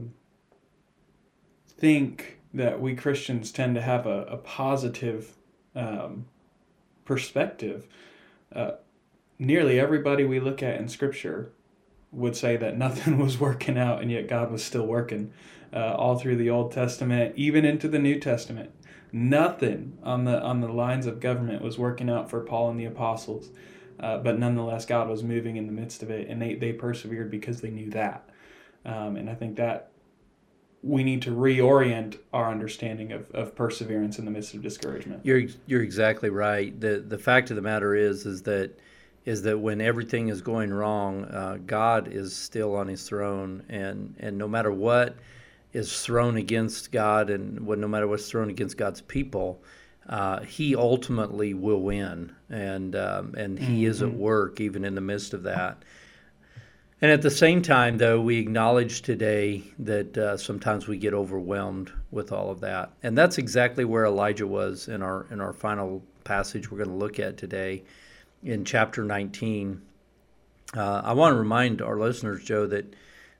think 1.78 2.38
that 2.52 2.80
we 2.80 2.94
Christians 2.94 3.50
tend 3.52 3.74
to 3.76 3.80
have 3.80 4.06
a, 4.06 4.24
a 4.24 4.36
positive 4.36 5.36
um, 5.74 6.26
perspective, 7.04 7.88
nearly 9.38 9.80
everybody 9.80 10.24
we 10.24 10.40
look 10.40 10.62
at 10.62 10.78
in 10.80 10.88
Scripture 10.88 11.52
would 12.12 12.36
say 12.36 12.56
that 12.56 12.76
nothing 12.76 13.18
was 13.22 13.38
working 13.38 13.78
out, 13.78 14.02
and 14.02 14.10
yet 14.10 14.28
God 14.28 14.50
was 14.50 14.64
still 14.64 14.86
working 14.86 15.32
uh, 15.72 15.94
all 15.94 16.18
through 16.18 16.36
the 16.36 16.50
Old 16.50 16.72
Testament, 16.72 17.34
even 17.36 17.64
into 17.64 17.88
the 17.88 17.98
New 17.98 18.18
Testament. 18.18 18.70
Nothing 19.12 19.98
on 20.04 20.24
the 20.24 20.40
on 20.40 20.60
the 20.60 20.68
lines 20.68 21.06
of 21.06 21.18
government 21.18 21.62
was 21.62 21.78
working 21.78 22.08
out 22.08 22.30
for 22.30 22.40
Paul 22.40 22.70
and 22.70 22.78
the 22.78 22.84
apostles, 22.84 23.50
uh, 23.98 24.18
but 24.18 24.38
nonetheless, 24.38 24.86
God 24.86 25.08
was 25.08 25.24
moving 25.24 25.56
in 25.56 25.66
the 25.66 25.72
midst 25.72 26.02
of 26.04 26.10
it, 26.10 26.28
and 26.28 26.40
they 26.40 26.54
they 26.54 26.72
persevered 26.72 27.30
because 27.30 27.60
they 27.60 27.70
knew 27.70 27.90
that. 27.90 28.28
Um, 28.84 29.16
and 29.16 29.28
I 29.28 29.34
think 29.34 29.56
that 29.56 29.89
we 30.82 31.04
need 31.04 31.22
to 31.22 31.30
reorient 31.30 32.18
our 32.32 32.50
understanding 32.50 33.12
of, 33.12 33.30
of 33.32 33.54
perseverance 33.54 34.18
in 34.18 34.24
the 34.24 34.30
midst 34.30 34.54
of 34.54 34.62
discouragement. 34.62 35.24
You're 35.24 35.42
you're 35.66 35.82
exactly 35.82 36.30
right. 36.30 36.78
the 36.80 37.00
The 37.00 37.18
fact 37.18 37.50
of 37.50 37.56
the 37.56 37.62
matter 37.62 37.94
is 37.94 38.24
is 38.26 38.42
that 38.42 38.78
is 39.26 39.42
that 39.42 39.58
when 39.58 39.80
everything 39.80 40.28
is 40.28 40.40
going 40.40 40.72
wrong, 40.72 41.24
uh, 41.26 41.58
God 41.66 42.08
is 42.08 42.34
still 42.34 42.74
on 42.74 42.88
His 42.88 43.06
throne, 43.06 43.62
and 43.68 44.14
and 44.18 44.38
no 44.38 44.48
matter 44.48 44.72
what 44.72 45.16
is 45.72 46.02
thrown 46.02 46.36
against 46.36 46.90
God, 46.90 47.30
and 47.30 47.66
when 47.66 47.80
no 47.80 47.88
matter 47.88 48.08
what's 48.08 48.28
thrown 48.28 48.48
against 48.48 48.78
God's 48.78 49.02
people, 49.02 49.62
uh, 50.08 50.40
He 50.40 50.74
ultimately 50.74 51.52
will 51.52 51.82
win, 51.82 52.34
and 52.48 52.96
um, 52.96 53.34
and 53.36 53.58
He 53.58 53.82
mm-hmm. 53.82 53.90
is 53.90 54.00
at 54.02 54.08
mm-hmm. 54.08 54.18
work 54.18 54.60
even 54.60 54.86
in 54.86 54.94
the 54.94 55.02
midst 55.02 55.34
of 55.34 55.42
that. 55.42 55.84
And 57.02 57.10
at 57.10 57.22
the 57.22 57.30
same 57.30 57.62
time, 57.62 57.96
though, 57.96 58.20
we 58.20 58.38
acknowledge 58.38 59.00
today 59.00 59.62
that 59.78 60.18
uh, 60.18 60.36
sometimes 60.36 60.86
we 60.86 60.98
get 60.98 61.14
overwhelmed 61.14 61.90
with 62.10 62.30
all 62.30 62.50
of 62.50 62.60
that, 62.60 62.92
and 63.02 63.16
that's 63.16 63.38
exactly 63.38 63.86
where 63.86 64.04
Elijah 64.04 64.46
was 64.46 64.86
in 64.86 65.00
our 65.00 65.26
in 65.30 65.40
our 65.40 65.54
final 65.54 66.02
passage 66.24 66.70
we're 66.70 66.78
going 66.78 66.90
to 66.90 66.96
look 66.96 67.18
at 67.18 67.38
today, 67.38 67.82
in 68.42 68.64
chapter 68.64 69.02
19. 69.02 69.80
Uh, 70.76 71.02
I 71.02 71.14
want 71.14 71.34
to 71.34 71.38
remind 71.38 71.80
our 71.80 71.98
listeners, 71.98 72.44
Joe, 72.44 72.66
that 72.66 72.94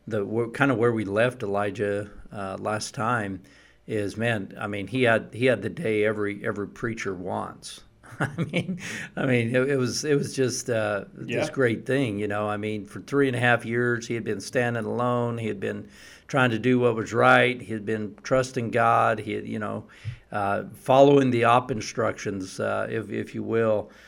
the 0.06 0.48
kind 0.54 0.70
of 0.70 0.78
where 0.78 0.92
we 0.92 1.04
left 1.04 1.42
Elijah 1.42 2.10
uh, 2.32 2.56
last 2.58 2.94
time 2.94 3.42
is 3.86 4.16
man. 4.16 4.54
I 4.58 4.68
mean, 4.68 4.86
he 4.86 5.02
had 5.02 5.28
he 5.32 5.46
had 5.46 5.60
the 5.60 5.68
day 5.68 6.04
every 6.04 6.44
every 6.46 6.66
preacher 6.66 7.14
wants. 7.14 7.82
I 8.38 8.44
mean, 8.52 8.78
I 9.16 9.24
mean, 9.24 9.54
it, 9.56 9.70
it, 9.70 9.76
was 9.76 10.04
it 10.04 10.14
was 10.14 10.34
just 10.36 10.68
uh, 10.68 11.04
yeah. 11.24 11.40
this 11.40 11.48
great 11.48 11.86
thing, 11.86 12.18
you 12.18 12.28
know. 12.28 12.48
I 12.48 12.58
mean, 12.58 12.84
for 12.84 13.00
three 13.00 13.28
and 13.28 13.36
a 13.36 13.40
half 13.40 13.64
years, 13.64 14.06
he 14.06 14.14
had 14.14 14.24
been 14.24 14.40
standing 14.40 14.84
alone. 14.84 15.38
He 15.38 15.48
had 15.48 15.58
been 15.58 15.88
trying 16.28 16.50
to 16.50 16.58
do 16.58 16.78
what 16.78 16.94
was 16.94 17.14
right. 17.14 17.60
He 17.60 17.72
had 17.72 17.86
been 17.86 18.14
trusting 18.22 18.72
God. 18.72 19.20
He 19.20 19.32
had, 19.32 19.46
you 19.46 19.58
know, 19.58 19.86
uh, 20.32 20.64
following 20.74 21.30
the 21.30 21.44
op 21.44 21.70
instructions, 21.70 22.60
uh, 22.60 22.88
if 22.90 23.10
if 23.10 23.34
you 23.34 23.42
will. 23.42 23.90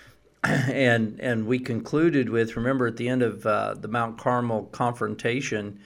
And 0.45 1.21
and 1.21 1.47
we 1.47 1.61
concluded 1.61 2.29
with 2.29 2.57
remember 2.57 2.89
at 2.89 2.97
the 2.97 3.09
end 3.09 3.23
of 3.23 3.47
uh, 3.47 3.75
the 3.75 3.89
Mount 3.89 4.19
Carmel 4.19 4.65
confrontation, 4.73 5.79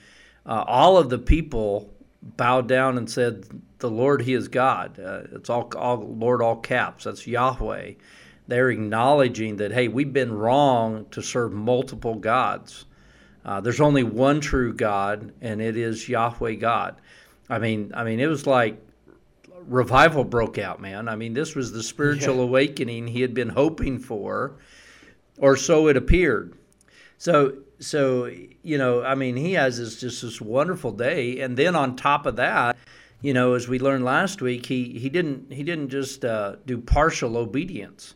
uh, 0.47 0.63
all 0.67 0.97
of 0.97 1.09
the 1.09 1.19
people 1.19 1.93
bowed 2.35 2.67
down 2.67 2.97
and 2.97 3.09
said, 3.09 3.45
"The 3.79 3.89
Lord, 3.89 4.21
He 4.21 4.33
is 4.33 4.47
God." 4.47 4.99
Uh, 4.99 5.21
it's 5.31 5.49
all, 5.49 5.71
all 5.75 5.97
Lord, 5.97 6.41
all 6.41 6.57
caps. 6.57 7.05
That's 7.05 7.25
Yahweh. 7.25 7.93
They're 8.47 8.69
acknowledging 8.69 9.57
that, 9.57 9.71
hey, 9.71 9.87
we've 9.87 10.13
been 10.13 10.33
wrong 10.33 11.05
to 11.11 11.21
serve 11.21 11.51
multiple 11.51 12.15
gods. 12.15 12.85
Uh, 13.43 13.61
there's 13.61 13.81
only 13.81 14.03
one 14.03 14.39
true 14.41 14.73
God, 14.73 15.33
and 15.41 15.61
it 15.61 15.77
is 15.77 16.07
Yahweh 16.09 16.55
God. 16.55 16.95
I 17.49 17.59
mean, 17.59 17.91
I 17.93 18.03
mean, 18.03 18.19
it 18.19 18.27
was 18.27 18.47
like 18.47 18.81
revival 19.67 20.23
broke 20.23 20.57
out, 20.57 20.81
man. 20.81 21.07
I 21.07 21.15
mean, 21.15 21.33
this 21.33 21.55
was 21.55 21.71
the 21.71 21.83
spiritual 21.83 22.37
yeah. 22.37 22.43
awakening 22.43 23.07
he 23.07 23.21
had 23.21 23.33
been 23.33 23.49
hoping 23.49 23.99
for, 23.99 24.55
or 25.37 25.55
so 25.55 25.87
it 25.87 25.97
appeared. 25.97 26.57
So 27.17 27.53
so 27.79 28.31
you 28.63 28.77
know, 28.77 29.03
I 29.03 29.15
mean, 29.15 29.35
he 29.35 29.53
has 29.53 29.77
this 29.77 29.99
just 29.99 30.21
this 30.21 30.41
wonderful 30.41 30.91
day, 30.91 31.39
and 31.39 31.57
then 31.57 31.75
on 31.75 31.95
top 31.95 32.25
of 32.25 32.35
that, 32.37 32.77
you 33.21 33.33
know, 33.33 33.53
as 33.53 33.67
we 33.67 33.79
learned 33.79 34.05
last 34.05 34.41
week, 34.41 34.65
he 34.65 34.97
he 34.99 35.09
didn't 35.09 35.51
he 35.51 35.63
didn't 35.63 35.89
just 35.89 36.25
uh, 36.25 36.55
do 36.65 36.77
partial 36.77 37.37
obedience. 37.37 38.15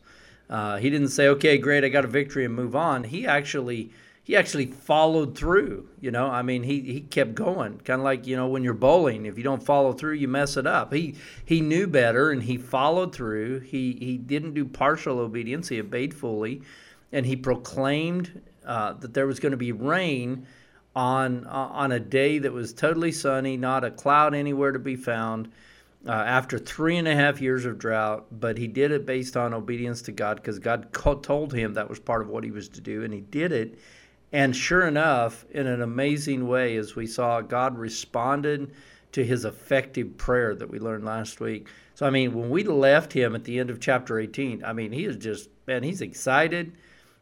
Uh, 0.50 0.78
he 0.78 0.90
didn't 0.90 1.10
say, 1.10 1.28
"Okay, 1.30 1.58
great, 1.58 1.84
I 1.84 1.90
got 1.90 2.06
a 2.06 2.10
victory," 2.10 2.46
and 2.46 2.56
move 2.56 2.76
on. 2.76 3.04
He 3.04 3.26
actually 3.26 3.92
he 4.24 4.36
actually 4.36 4.68
followed 4.68 5.38
through. 5.38 5.90
You 6.00 6.12
know, 6.12 6.28
I 6.28 6.42
mean, 6.42 6.64
he 6.64 6.82
he 6.82 7.02
kept 7.02 7.36
going, 7.36 7.80
kind 7.80 8.00
of 8.00 8.06
like 8.06 8.28
you 8.28 8.36
know 8.36 8.48
when 8.48 8.64
you're 8.64 8.74
bowling, 8.74 9.26
if 9.26 9.38
you 9.38 9.44
don't 9.44 9.64
follow 9.64 9.94
through, 9.94 10.14
you 10.14 10.28
mess 10.28 10.58
it 10.58 10.68
up. 10.68 10.94
He 10.94 11.16
he 11.46 11.62
knew 11.62 11.88
better, 11.88 12.32
and 12.32 12.44
he 12.44 12.58
followed 12.58 13.14
through. 13.14 13.62
He 13.62 13.94
he 14.00 14.18
didn't 14.18 14.54
do 14.54 14.66
partial 14.66 15.20
obedience. 15.20 15.70
He 15.70 15.80
obeyed 15.80 16.14
fully, 16.14 16.62
and 17.12 17.26
he 17.26 17.36
proclaimed 17.36 18.42
uh, 18.72 18.94
that 18.94 19.14
there 19.14 19.28
was 19.28 19.42
going 19.42 19.52
to 19.52 19.58
be 19.58 19.74
rain 19.74 20.48
on 20.96 21.46
uh, 21.46 21.68
on 21.72 21.92
a 21.92 22.00
day 22.00 22.40
that 22.40 22.54
was 22.54 22.72
totally 22.72 23.12
sunny, 23.12 23.58
not 23.58 23.84
a 23.84 23.92
cloud 23.92 24.34
anywhere 24.34 24.72
to 24.72 24.80
be 24.80 24.96
found. 24.96 25.52
Uh, 26.08 26.12
after 26.12 26.58
three 26.58 26.98
and 26.98 27.08
a 27.08 27.14
half 27.14 27.40
years 27.40 27.64
of 27.64 27.78
drought, 27.78 28.26
but 28.32 28.58
he 28.58 28.66
did 28.66 28.92
it 28.92 29.06
based 29.06 29.38
on 29.38 29.54
obedience 29.54 30.02
to 30.02 30.12
God 30.12 30.38
because 30.38 30.58
God 30.58 30.92
told 31.22 31.54
him 31.54 31.76
that 31.76 31.90
was 31.90 32.00
part 32.00 32.24
of 32.24 32.30
what 32.30 32.44
he 32.44 32.50
was 32.50 32.70
to 32.70 32.82
do, 32.82 33.04
and 33.04 33.14
he 33.14 33.20
did 33.20 33.52
it. 33.52 33.78
And 34.32 34.56
sure 34.56 34.88
enough, 34.88 35.46
in 35.52 35.68
an 35.68 35.84
amazing 35.84 36.48
way, 36.48 36.76
as 36.78 36.96
we 36.96 37.06
saw, 37.06 37.42
God 37.42 37.78
responded 37.78 38.72
to 39.12 39.24
his 39.24 39.46
effective 39.46 40.18
prayer 40.18 40.56
that 40.56 40.72
we 40.72 40.80
learned 40.80 41.04
last 41.04 41.40
week. 41.40 41.68
So, 41.94 42.08
I 42.08 42.10
mean, 42.10 42.34
when 42.34 42.50
we 42.50 42.64
left 42.64 43.14
him 43.14 43.36
at 43.36 43.44
the 43.44 43.60
end 43.60 43.70
of 43.70 43.80
chapter 43.80 44.18
18, 44.18 44.64
I 44.64 44.74
mean, 44.74 44.92
he 44.92 45.06
is 45.06 45.18
just, 45.18 45.50
man, 45.68 45.84
he's 45.84 46.02
excited. 46.02 46.72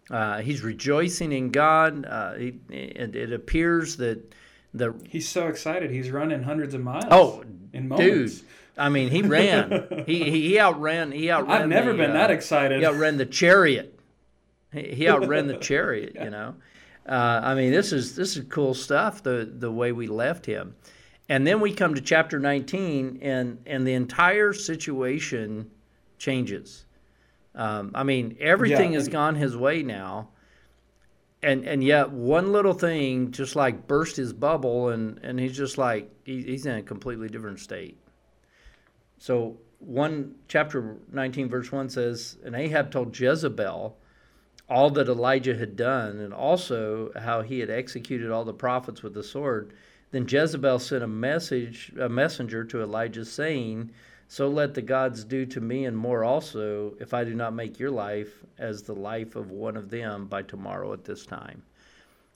Uh, 0.09 0.41
he's 0.41 0.61
rejoicing 0.61 1.31
in 1.31 1.51
God. 1.51 2.05
Uh, 2.05 2.33
he, 2.33 2.59
it, 2.69 3.15
it, 3.15 3.31
appears 3.31 3.97
that 3.97 4.33
the 4.73 4.93
he's 5.07 5.27
so 5.27 5.47
excited. 5.47 5.91
He's 5.91 6.09
running 6.09 6.41
hundreds 6.41 6.73
of 6.73 6.81
miles. 6.81 7.05
Oh, 7.11 7.43
in 7.73 7.89
dude! 7.89 8.33
I 8.77 8.89
mean, 8.89 9.09
he 9.09 9.21
ran. 9.21 10.03
he, 10.07 10.31
he 10.31 10.59
outran. 10.59 11.11
He 11.11 11.29
outran. 11.29 11.61
I've 11.61 11.67
never 11.67 11.91
the, 11.91 11.97
been 11.97 12.11
uh, 12.11 12.13
that 12.13 12.31
excited. 12.31 12.79
He 12.79 12.85
outran 12.85 13.17
the 13.17 13.25
chariot. 13.25 13.99
He, 14.71 14.95
he 14.95 15.09
outran 15.09 15.47
the 15.47 15.57
chariot. 15.61 16.13
yeah. 16.15 16.23
You 16.25 16.29
know. 16.31 16.55
Uh, 17.07 17.41
I 17.43 17.55
mean, 17.55 17.71
this 17.71 17.91
is 17.91 18.15
this 18.15 18.35
is 18.35 18.45
cool 18.49 18.73
stuff. 18.73 19.21
The 19.21 19.51
the 19.51 19.71
way 19.71 19.91
we 19.91 20.07
left 20.07 20.45
him, 20.45 20.75
and 21.27 21.45
then 21.45 21.59
we 21.59 21.73
come 21.73 21.93
to 21.95 22.01
chapter 22.01 22.39
19, 22.39 23.19
and 23.21 23.59
and 23.65 23.85
the 23.85 23.93
entire 23.93 24.53
situation 24.53 25.69
changes. 26.17 26.85
Um, 27.55 27.91
I 27.95 28.03
mean, 28.03 28.37
everything 28.39 28.93
yeah. 28.93 28.99
has 28.99 29.07
gone 29.07 29.35
his 29.35 29.57
way 29.57 29.83
now, 29.83 30.29
and 31.41 31.65
and 31.65 31.83
yet 31.83 32.11
one 32.11 32.51
little 32.51 32.73
thing 32.73 33.31
just 33.31 33.55
like 33.55 33.87
burst 33.87 34.15
his 34.15 34.33
bubble, 34.33 34.89
and 34.89 35.19
and 35.23 35.39
he's 35.39 35.57
just 35.57 35.77
like 35.77 36.09
he, 36.23 36.41
he's 36.43 36.65
in 36.65 36.75
a 36.75 36.83
completely 36.83 37.27
different 37.27 37.59
state. 37.59 37.97
So 39.17 39.57
one 39.79 40.35
chapter 40.47 40.97
19 41.11 41.49
verse 41.49 41.71
1 41.71 41.89
says, 41.89 42.37
and 42.43 42.55
Ahab 42.55 42.91
told 42.91 43.17
Jezebel 43.17 43.97
all 44.69 44.89
that 44.91 45.09
Elijah 45.09 45.55
had 45.55 45.75
done, 45.75 46.19
and 46.19 46.33
also 46.33 47.11
how 47.15 47.41
he 47.41 47.59
had 47.59 47.71
executed 47.71 48.29
all 48.29 48.45
the 48.45 48.53
prophets 48.53 49.01
with 49.01 49.13
the 49.13 49.23
sword. 49.23 49.73
Then 50.11 50.27
Jezebel 50.27 50.79
sent 50.79 51.03
a 51.03 51.07
message, 51.07 51.91
a 51.99 52.07
messenger 52.07 52.63
to 52.65 52.81
Elijah, 52.81 53.25
saying 53.25 53.91
so 54.31 54.47
let 54.47 54.75
the 54.75 54.83
gods 54.83 55.23
do 55.23 55.43
to 55.47 55.59
me 55.59 55.85
and 55.85 55.97
more 55.97 56.23
also, 56.23 56.93
if 56.99 57.15
I 57.15 57.23
do 57.23 57.33
not 57.33 57.55
make 57.55 57.79
your 57.79 57.89
life 57.89 58.43
as 58.59 58.83
the 58.83 58.93
life 58.93 59.35
of 59.35 59.49
one 59.49 59.75
of 59.75 59.89
them 59.89 60.27
by 60.27 60.43
tomorrow 60.43 60.93
at 60.93 61.03
this 61.03 61.25
time. 61.25 61.63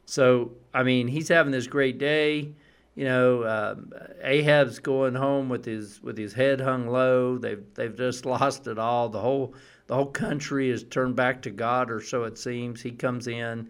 So, 0.05 0.53
I 0.73 0.81
mean, 0.81 1.07
he's 1.07 1.27
having 1.27 1.51
this 1.51 1.67
great 1.67 1.99
day. 1.99 2.49
You 2.95 3.05
know, 3.05 3.43
uh, 3.43 3.75
Ahab's 4.23 4.79
going 4.79 5.13
home 5.13 5.49
with 5.49 5.65
his 5.65 6.01
with 6.01 6.17
his 6.17 6.33
head 6.33 6.59
hung 6.59 6.87
low. 6.87 7.37
They've 7.37 7.63
they've 7.75 7.95
just 7.95 8.25
lost 8.35 8.65
it 8.65 8.79
all. 8.79 9.07
The 9.09 9.21
whole 9.21 9.53
the 9.85 9.93
whole 9.93 10.07
country 10.07 10.71
is 10.71 10.83
turned 10.83 11.15
back 11.15 11.43
to 11.43 11.51
God, 11.51 11.91
or 11.91 12.01
so 12.01 12.23
it 12.23 12.39
seems. 12.39 12.81
He 12.81 12.91
comes 12.91 13.27
in 13.27 13.69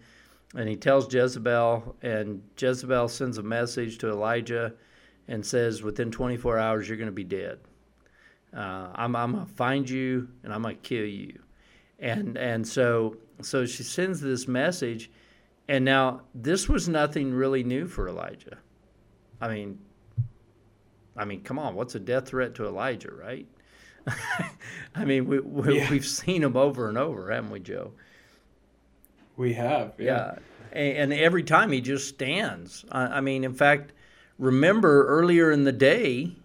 and 0.55 0.69
he 0.69 0.77
tells 0.77 1.13
Jezebel, 1.13 1.97
and 2.01 2.41
Jezebel 2.57 3.09
sends 3.09 3.37
a 3.37 3.43
message 3.43 3.97
to 3.97 4.09
Elijah 4.09 4.73
and 5.27 5.45
says, 5.45 5.83
"Within 5.83 6.09
24 6.09 6.57
hours, 6.57 6.87
you're 6.87 6.97
going 6.97 7.07
to 7.07 7.11
be 7.11 7.25
dead." 7.25 7.59
Uh, 8.55 8.89
I'm, 8.95 9.15
I'm 9.15 9.33
to 9.33 9.45
find 9.53 9.89
you 9.89 10.27
and 10.43 10.53
I'm 10.53 10.63
to 10.63 10.73
kill 10.75 11.05
you. 11.05 11.39
and 11.99 12.37
and 12.37 12.67
so 12.67 13.17
so 13.41 13.65
she 13.65 13.83
sends 13.83 14.21
this 14.21 14.47
message, 14.47 15.09
and 15.67 15.83
now 15.83 16.21
this 16.35 16.69
was 16.69 16.87
nothing 16.87 17.33
really 17.33 17.63
new 17.63 17.87
for 17.87 18.07
Elijah. 18.07 18.57
I 19.41 19.47
mean, 19.49 19.79
I 21.17 21.25
mean, 21.25 21.41
come 21.41 21.57
on, 21.59 21.75
what's 21.75 21.95
a 21.95 21.99
death 21.99 22.27
threat 22.29 22.55
to 22.55 22.65
Elijah, 22.65 23.11
right? 23.11 23.47
I 24.95 25.05
mean, 25.05 25.25
we, 25.27 25.39
we 25.39 25.77
Yeah. 25.77 25.89
we've 25.89 26.05
seen 26.05 26.43
him 26.43 26.55
over 26.55 26.89
and 26.89 26.97
over, 26.97 27.31
haven't 27.31 27.51
we, 27.51 27.59
Joe? 27.59 27.91
We 29.35 29.53
have. 29.53 29.93
Yeah. 29.97 30.35
And, 30.71 31.11
and 31.11 31.13
every 31.13 31.43
time 31.43 31.71
he 31.71 31.81
just 31.81 32.07
stands. 32.09 32.85
I, 32.91 33.17
I 33.17 33.21
mean, 33.21 33.43
in 33.43 33.53
fact, 33.53 33.93
remember 34.37 35.07
earlier 35.07 35.51
in 35.51 35.63
the 35.63 35.71
day, 35.71 36.35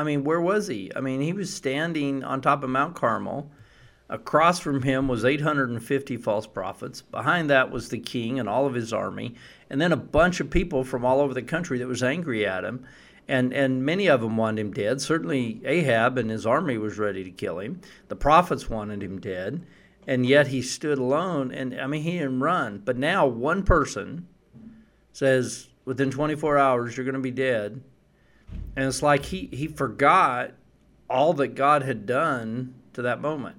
I 0.00 0.04
mean, 0.04 0.24
where 0.24 0.40
was 0.40 0.66
he? 0.66 0.90
I 0.96 1.00
mean, 1.00 1.20
he 1.20 1.32
was 1.32 1.52
standing 1.52 2.24
on 2.24 2.40
top 2.40 2.64
of 2.64 2.70
Mount 2.70 2.94
Carmel. 2.94 3.50
Across 4.08 4.58
from 4.60 4.82
him 4.82 5.06
was 5.06 5.24
850 5.24 6.16
false 6.16 6.46
prophets. 6.46 7.02
Behind 7.02 7.48
that 7.50 7.70
was 7.70 7.90
the 7.90 7.98
king 7.98 8.40
and 8.40 8.48
all 8.48 8.66
of 8.66 8.74
his 8.74 8.92
army, 8.92 9.36
and 9.68 9.80
then 9.80 9.92
a 9.92 9.96
bunch 9.96 10.40
of 10.40 10.50
people 10.50 10.82
from 10.82 11.04
all 11.04 11.20
over 11.20 11.32
the 11.32 11.42
country 11.42 11.78
that 11.78 11.86
was 11.86 12.02
angry 12.02 12.44
at 12.44 12.64
him. 12.64 12.84
And, 13.28 13.52
and 13.52 13.84
many 13.84 14.08
of 14.08 14.22
them 14.22 14.36
wanted 14.36 14.62
him 14.62 14.72
dead. 14.72 15.00
Certainly 15.00 15.60
Ahab 15.64 16.18
and 16.18 16.28
his 16.28 16.44
army 16.44 16.78
was 16.78 16.98
ready 16.98 17.22
to 17.22 17.30
kill 17.30 17.60
him. 17.60 17.80
The 18.08 18.16
prophets 18.16 18.68
wanted 18.68 19.02
him 19.02 19.20
dead 19.20 19.64
and 20.06 20.26
yet 20.26 20.48
he 20.48 20.62
stood 20.62 20.98
alone 20.98 21.52
and 21.52 21.78
i 21.80 21.86
mean 21.86 22.02
he 22.02 22.12
didn't 22.12 22.40
run 22.40 22.78
but 22.84 22.96
now 22.96 23.26
one 23.26 23.62
person 23.62 24.26
says 25.12 25.68
within 25.84 26.10
24 26.10 26.58
hours 26.58 26.96
you're 26.96 27.04
going 27.04 27.14
to 27.14 27.20
be 27.20 27.30
dead 27.30 27.80
and 28.76 28.86
it's 28.86 29.02
like 29.02 29.24
he, 29.24 29.48
he 29.52 29.66
forgot 29.66 30.52
all 31.08 31.32
that 31.34 31.54
god 31.54 31.82
had 31.82 32.06
done 32.06 32.74
to 32.92 33.02
that 33.02 33.20
moment. 33.20 33.56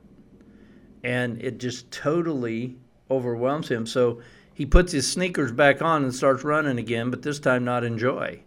And 1.04 1.42
it 1.42 1.60
just 1.60 1.92
totally 1.92 2.78
overwhelms 3.10 3.70
him. 3.70 3.86
So 3.86 4.22
he 4.54 4.66
puts 4.66 4.92
his 4.92 5.10
sneakers 5.10 5.52
back 5.52 5.82
on 5.82 6.04
and 6.04 6.14
starts 6.14 6.44
running 6.44 6.78
again 6.78 7.10
but 7.10 7.22
this 7.22 7.40
time 7.40 7.66
not 7.66 7.84
in 7.84 7.98
joy. 7.98 8.42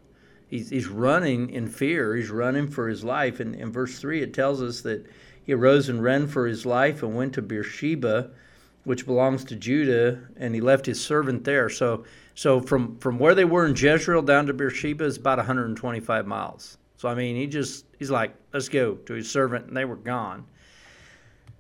He's, 0.49 0.71
he's 0.71 0.87
running 0.87 1.51
in 1.51 1.69
fear. 1.69 2.15
He's 2.15 2.31
running 2.31 2.69
for 2.69 2.89
his 2.89 3.03
life. 3.03 3.41
And 3.41 3.55
in 3.55 3.73
verse 3.73 3.99
3 3.99 4.23
it 4.23 4.35
tells 4.35 4.63
us 4.63 4.81
that 4.83 5.07
he 5.45 5.53
arose 5.53 5.89
and 5.89 6.03
ran 6.03 6.27
for 6.27 6.47
his 6.47 6.65
life 6.65 7.03
and 7.03 7.15
went 7.15 7.35
to 7.35 7.43
Beersheba, 7.43 8.31
which 8.85 9.07
belongs 9.07 9.45
to 9.45 9.57
Judah, 9.57 10.21
and 10.37 10.55
he 10.55 10.61
left 10.61 10.87
his 10.87 11.05
servant 11.05 11.45
there. 11.45 11.69
So, 11.69 12.05
so 12.35 12.61
from 12.61 12.99
from 12.99 13.19
where 13.19 13.35
they 13.35 13.45
were 13.45 13.67
in 13.67 13.77
Jezreel 13.77 14.23
down 14.23 14.47
to 14.47 14.53
Beersheba 14.53 15.05
is 15.05 15.17
about 15.17 15.39
125 15.39 16.27
miles. 16.27 16.79
So 16.97 17.09
I 17.09 17.15
mean, 17.15 17.37
he 17.37 17.47
just 17.47 17.87
he's 17.99 18.11
like, 18.11 18.35
let's 18.53 18.69
go 18.69 18.95
to 18.95 19.15
his 19.15 19.31
servant, 19.31 19.67
and 19.67 19.77
they 19.77 19.85
were 19.85 19.97
gone. 19.97 20.47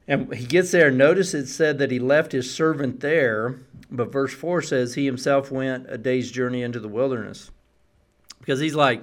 And 0.06 0.34
he 0.34 0.44
gets 0.44 0.70
there. 0.70 0.90
Notice 0.90 1.32
it 1.32 1.46
said 1.46 1.78
that 1.78 1.90
he 1.90 1.98
left 1.98 2.32
his 2.32 2.52
servant 2.52 3.00
there, 3.00 3.60
but 3.90 4.12
verse 4.12 4.34
four 4.34 4.60
says 4.60 4.94
he 4.94 5.06
himself 5.06 5.50
went 5.50 5.86
a 5.88 5.96
day's 5.96 6.30
journey 6.30 6.62
into 6.62 6.80
the 6.80 6.88
wilderness, 6.88 7.50
because 8.40 8.60
he's 8.60 8.74
like, 8.74 9.02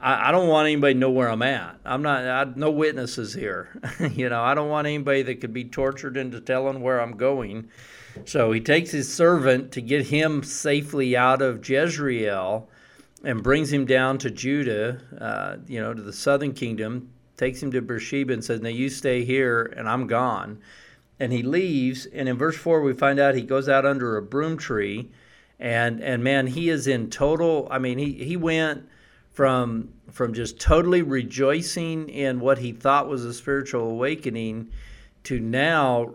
I, 0.00 0.28
I 0.28 0.32
don't 0.32 0.48
want 0.48 0.66
anybody 0.66 0.94
to 0.94 1.00
know 1.00 1.10
where 1.10 1.30
I'm 1.30 1.42
at. 1.42 1.78
I'm 1.84 2.02
not. 2.02 2.24
I, 2.24 2.50
no 2.54 2.70
witnesses 2.70 3.34
here. 3.34 3.80
you 4.12 4.28
know, 4.28 4.42
I 4.42 4.54
don't 4.54 4.68
want 4.68 4.86
anybody 4.86 5.22
that 5.22 5.40
could 5.40 5.52
be 5.52 5.64
tortured 5.64 6.16
into 6.16 6.40
telling 6.40 6.80
where 6.80 7.00
I'm 7.00 7.16
going. 7.16 7.68
So 8.24 8.52
he 8.52 8.60
takes 8.60 8.90
his 8.90 9.12
servant 9.12 9.72
to 9.72 9.80
get 9.80 10.06
him 10.06 10.42
safely 10.42 11.16
out 11.16 11.42
of 11.42 11.68
Jezreel, 11.68 12.68
and 13.24 13.42
brings 13.42 13.72
him 13.72 13.84
down 13.84 14.18
to 14.18 14.30
Judah. 14.30 15.00
Uh, 15.20 15.56
you 15.66 15.80
know, 15.80 15.94
to 15.94 16.02
the 16.02 16.12
southern 16.12 16.52
kingdom. 16.52 17.10
Takes 17.36 17.62
him 17.62 17.70
to 17.70 17.80
Beersheba 17.80 18.32
and 18.32 18.44
says, 18.44 18.60
"Now 18.60 18.68
you 18.68 18.88
stay 18.88 19.24
here, 19.24 19.72
and 19.76 19.88
I'm 19.88 20.06
gone." 20.06 20.58
And 21.20 21.32
he 21.32 21.42
leaves. 21.42 22.06
And 22.06 22.28
in 22.28 22.36
verse 22.36 22.56
four, 22.56 22.80
we 22.82 22.92
find 22.92 23.18
out 23.18 23.34
he 23.34 23.42
goes 23.42 23.68
out 23.68 23.86
under 23.86 24.16
a 24.16 24.22
broom 24.22 24.56
tree, 24.56 25.10
and 25.58 26.02
and 26.02 26.22
man, 26.22 26.48
he 26.48 26.68
is 26.68 26.86
in 26.86 27.10
total. 27.10 27.68
I 27.70 27.78
mean, 27.78 27.98
he 27.98 28.12
he 28.12 28.36
went 28.36 28.88
from 29.38 29.88
from 30.10 30.34
just 30.34 30.58
totally 30.58 31.00
rejoicing 31.00 32.08
in 32.08 32.40
what 32.40 32.58
he 32.58 32.72
thought 32.72 33.06
was 33.06 33.24
a 33.24 33.32
spiritual 33.32 33.88
awakening 33.88 34.68
to 35.22 35.38
now 35.38 36.12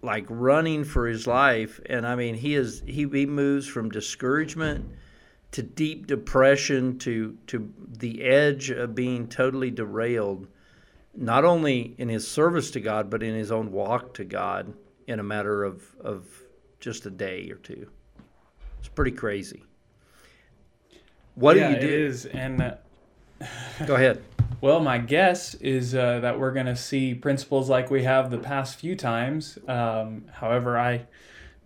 like 0.00 0.24
running 0.28 0.84
for 0.84 1.08
his 1.08 1.26
life. 1.26 1.80
And 1.86 2.06
i 2.06 2.14
mean 2.14 2.36
he 2.36 2.54
is 2.54 2.84
he, 2.86 3.08
he 3.08 3.26
moves 3.26 3.66
from 3.66 3.90
discouragement 3.90 4.88
to 5.50 5.62
deep 5.64 6.06
depression 6.06 7.00
to 7.00 7.36
to 7.48 7.68
the 7.98 8.22
edge 8.22 8.70
of 8.70 8.94
being 8.94 9.26
totally 9.26 9.72
derailed 9.72 10.46
not 11.16 11.44
only 11.44 11.96
in 11.98 12.08
his 12.08 12.28
service 12.28 12.70
to 12.70 12.80
god 12.80 13.10
but 13.10 13.24
in 13.24 13.34
his 13.34 13.50
own 13.50 13.72
walk 13.72 14.14
to 14.14 14.24
god 14.24 14.72
in 15.08 15.18
a 15.18 15.24
matter 15.24 15.64
of 15.64 15.82
of 15.98 16.28
just 16.78 17.06
a 17.06 17.10
day 17.10 17.50
or 17.50 17.56
two. 17.56 17.90
It's 18.78 18.86
pretty 18.86 19.16
crazy 19.16 19.64
what 21.36 21.56
yeah, 21.56 21.68
do 21.68 21.74
you 21.74 21.80
do 21.80 21.86
It 21.86 21.92
is, 21.92 22.26
and 22.26 22.60
uh, 22.60 22.74
Go 23.86 23.94
ahead. 23.94 24.22
well, 24.60 24.80
my 24.80 24.98
guess 24.98 25.54
is 25.54 25.94
uh, 25.94 26.20
that 26.20 26.38
we're 26.40 26.52
going 26.52 26.66
to 26.66 26.76
see 26.76 27.14
principles 27.14 27.68
like 27.68 27.90
we 27.90 28.02
have 28.04 28.30
the 28.30 28.38
past 28.38 28.78
few 28.78 28.96
times. 28.96 29.58
Um, 29.68 30.24
however, 30.32 30.78
I 30.78 31.06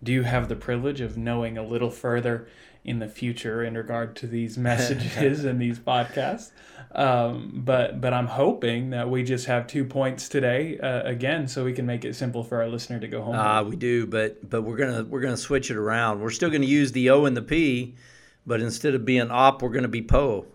do 0.03 0.23
have 0.23 0.49
the 0.49 0.55
privilege 0.55 1.01
of 1.01 1.17
knowing 1.17 1.57
a 1.57 1.63
little 1.63 1.89
further 1.89 2.47
in 2.83 2.97
the 2.99 3.07
future 3.07 3.63
in 3.63 3.77
regard 3.77 4.15
to 4.17 4.27
these 4.27 4.57
messages 4.69 5.45
and 5.45 5.61
these 5.61 5.79
podcasts. 5.79 6.51
Um, 6.93 7.61
but 7.63 8.01
but 8.01 8.13
I'm 8.13 8.27
hoping 8.27 8.89
that 8.89 9.09
we 9.09 9.23
just 9.23 9.45
have 9.45 9.65
two 9.67 9.85
points 9.85 10.27
today 10.27 10.77
uh, 10.79 11.03
again, 11.03 11.47
so 11.47 11.63
we 11.63 11.71
can 11.71 11.85
make 11.85 12.03
it 12.03 12.15
simple 12.15 12.43
for 12.43 12.61
our 12.61 12.67
listener 12.67 12.99
to 12.99 13.07
go 13.07 13.21
home. 13.21 13.35
Ah, 13.37 13.59
Uh, 13.59 13.63
we 13.63 13.77
do, 13.77 14.05
but 14.05 14.49
but 14.49 14.63
we're 14.63 14.75
gonna 14.75 15.05
we're 15.05 15.21
gonna 15.21 15.37
switch 15.37 15.71
it 15.71 15.77
around. 15.77 16.19
We're 16.19 16.31
still 16.31 16.49
gonna 16.49 16.65
use 16.65 16.91
the 16.91 17.09
O 17.11 17.23
and 17.23 17.37
the 17.37 17.41
P, 17.41 17.95
but 18.45 18.61
instead 18.61 18.95
of 18.95 19.05
being 19.05 19.29
op, 19.31 19.61
we're 19.61 19.69
gonna 19.69 19.87
be 19.87 20.01
po. 20.01 20.45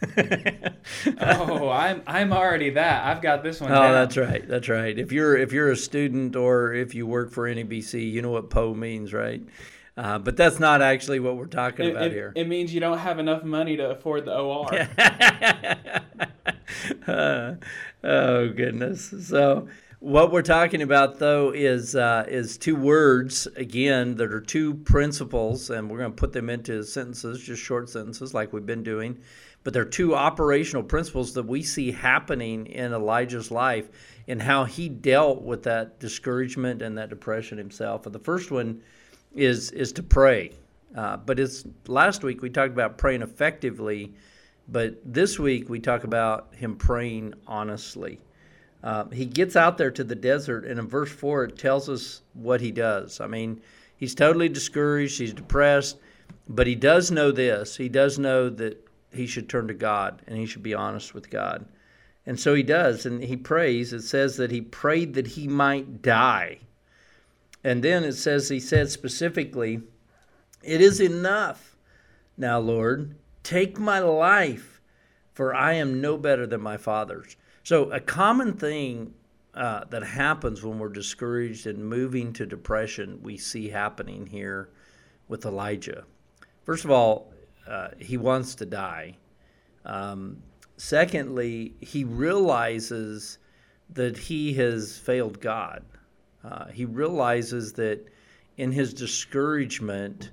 oh, 1.20 1.68
I'm 1.68 2.02
I'm 2.06 2.32
already 2.32 2.70
that. 2.70 3.04
I've 3.04 3.20
got 3.20 3.42
this 3.42 3.60
one. 3.60 3.72
Oh, 3.72 3.74
down. 3.74 3.92
that's 3.92 4.16
right. 4.16 4.46
That's 4.46 4.68
right. 4.68 4.96
If 4.98 5.10
you're 5.12 5.36
if 5.36 5.52
you're 5.52 5.70
a 5.72 5.76
student 5.76 6.36
or 6.36 6.72
if 6.72 6.94
you 6.94 7.06
work 7.06 7.32
for 7.32 7.48
NEBC, 7.52 8.10
you 8.12 8.22
know 8.22 8.30
what 8.30 8.48
PO 8.50 8.74
means, 8.74 9.12
right? 9.12 9.42
Uh, 9.96 10.16
but 10.16 10.36
that's 10.36 10.60
not 10.60 10.80
actually 10.80 11.18
what 11.18 11.36
we're 11.36 11.46
talking 11.46 11.86
It, 11.86 11.90
about 11.90 12.04
it- 12.04 12.12
here. 12.12 12.32
it 12.36 12.46
means 12.46 12.72
you 12.72 12.78
don't 12.78 12.98
have 12.98 13.18
enough 13.18 13.42
money 13.42 13.76
to 13.76 13.90
afford 13.90 14.24
the 14.24 14.36
OR. 14.38 14.68
Uh, 17.06 17.54
oh 18.04 18.48
goodness. 18.50 19.12
So 19.26 19.68
what 20.00 20.30
we're 20.30 20.42
talking 20.42 20.82
about 20.82 21.18
though 21.18 21.50
is 21.50 21.96
uh, 21.96 22.24
is 22.28 22.56
two 22.56 22.76
words 22.76 23.48
again 23.56 24.14
that 24.16 24.32
are 24.32 24.40
two 24.40 24.74
principles, 24.74 25.70
and 25.70 25.90
we're 25.90 25.98
going 25.98 26.12
to 26.12 26.16
put 26.16 26.32
them 26.32 26.48
into 26.48 26.84
sentences, 26.84 27.42
just 27.42 27.62
short 27.62 27.88
sentences, 27.88 28.32
like 28.32 28.52
we've 28.52 28.66
been 28.66 28.84
doing. 28.84 29.18
But 29.64 29.72
they're 29.72 29.84
two 29.84 30.14
operational 30.14 30.84
principles 30.84 31.34
that 31.34 31.42
we 31.42 31.62
see 31.62 31.90
happening 31.90 32.66
in 32.66 32.92
Elijah's 32.92 33.50
life 33.50 33.88
and 34.28 34.40
how 34.40 34.64
he 34.64 34.88
dealt 34.88 35.42
with 35.42 35.64
that 35.64 35.98
discouragement 35.98 36.80
and 36.80 36.96
that 36.96 37.10
depression 37.10 37.58
himself. 37.58 38.06
And 38.06 38.14
the 38.14 38.20
first 38.20 38.52
one 38.52 38.80
is 39.34 39.72
is 39.72 39.92
to 39.94 40.02
pray. 40.04 40.52
Uh, 40.94 41.16
but 41.16 41.40
it's 41.40 41.64
last 41.88 42.22
week 42.22 42.40
we 42.40 42.50
talked 42.50 42.72
about 42.72 42.98
praying 42.98 43.22
effectively, 43.22 44.14
but 44.68 44.96
this 45.04 45.40
week 45.40 45.68
we 45.68 45.80
talk 45.80 46.04
about 46.04 46.54
him 46.54 46.76
praying 46.76 47.34
honestly. 47.48 48.20
Uh, 48.82 49.04
he 49.06 49.24
gets 49.24 49.56
out 49.56 49.76
there 49.76 49.90
to 49.90 50.04
the 50.04 50.14
desert, 50.14 50.64
and 50.64 50.78
in 50.78 50.86
verse 50.86 51.10
four 51.10 51.44
it 51.44 51.58
tells 51.58 51.88
us 51.88 52.22
what 52.34 52.60
he 52.60 52.70
does. 52.70 53.20
I 53.20 53.26
mean, 53.26 53.60
he's 53.96 54.14
totally 54.14 54.48
discouraged, 54.48 55.18
he's 55.18 55.32
depressed, 55.32 55.98
but 56.48 56.66
he 56.66 56.74
does 56.74 57.10
know 57.10 57.32
this. 57.32 57.76
He 57.76 57.88
does 57.88 58.18
know 58.18 58.48
that 58.50 58.88
he 59.12 59.26
should 59.26 59.48
turn 59.48 59.68
to 59.68 59.74
God 59.74 60.22
and 60.26 60.36
he 60.38 60.46
should 60.46 60.62
be 60.62 60.74
honest 60.74 61.14
with 61.14 61.30
God. 61.30 61.64
And 62.26 62.38
so 62.38 62.54
he 62.54 62.62
does, 62.62 63.06
and 63.06 63.22
he 63.24 63.36
prays. 63.38 63.94
It 63.94 64.02
says 64.02 64.36
that 64.36 64.50
he 64.50 64.60
prayed 64.60 65.14
that 65.14 65.28
he 65.28 65.48
might 65.48 66.02
die. 66.02 66.58
And 67.64 67.82
then 67.82 68.04
it 68.04 68.12
says, 68.12 68.50
he 68.50 68.60
said 68.60 68.90
specifically, 68.90 69.80
It 70.62 70.82
is 70.82 71.00
enough. 71.00 71.74
Now, 72.36 72.58
Lord, 72.58 73.14
take 73.42 73.78
my 73.78 73.98
life, 74.00 74.80
for 75.32 75.54
I 75.54 75.72
am 75.72 76.02
no 76.02 76.18
better 76.18 76.46
than 76.46 76.60
my 76.60 76.76
fathers. 76.76 77.36
So, 77.68 77.90
a 77.90 78.00
common 78.00 78.54
thing 78.54 79.12
uh, 79.52 79.84
that 79.90 80.02
happens 80.02 80.64
when 80.64 80.78
we're 80.78 80.88
discouraged 80.88 81.66
and 81.66 81.84
moving 81.84 82.32
to 82.32 82.46
depression, 82.46 83.20
we 83.22 83.36
see 83.36 83.68
happening 83.68 84.24
here 84.24 84.70
with 85.28 85.44
Elijah. 85.44 86.04
First 86.64 86.86
of 86.86 86.90
all, 86.90 87.30
uh, 87.66 87.88
he 87.98 88.16
wants 88.16 88.54
to 88.54 88.64
die. 88.64 89.18
Um, 89.84 90.42
secondly, 90.78 91.74
he 91.82 92.04
realizes 92.04 93.36
that 93.90 94.16
he 94.16 94.54
has 94.54 94.96
failed 94.96 95.38
God. 95.38 95.84
Uh, 96.42 96.68
he 96.68 96.86
realizes 96.86 97.74
that 97.74 98.02
in 98.56 98.72
his 98.72 98.94
discouragement, 98.94 100.30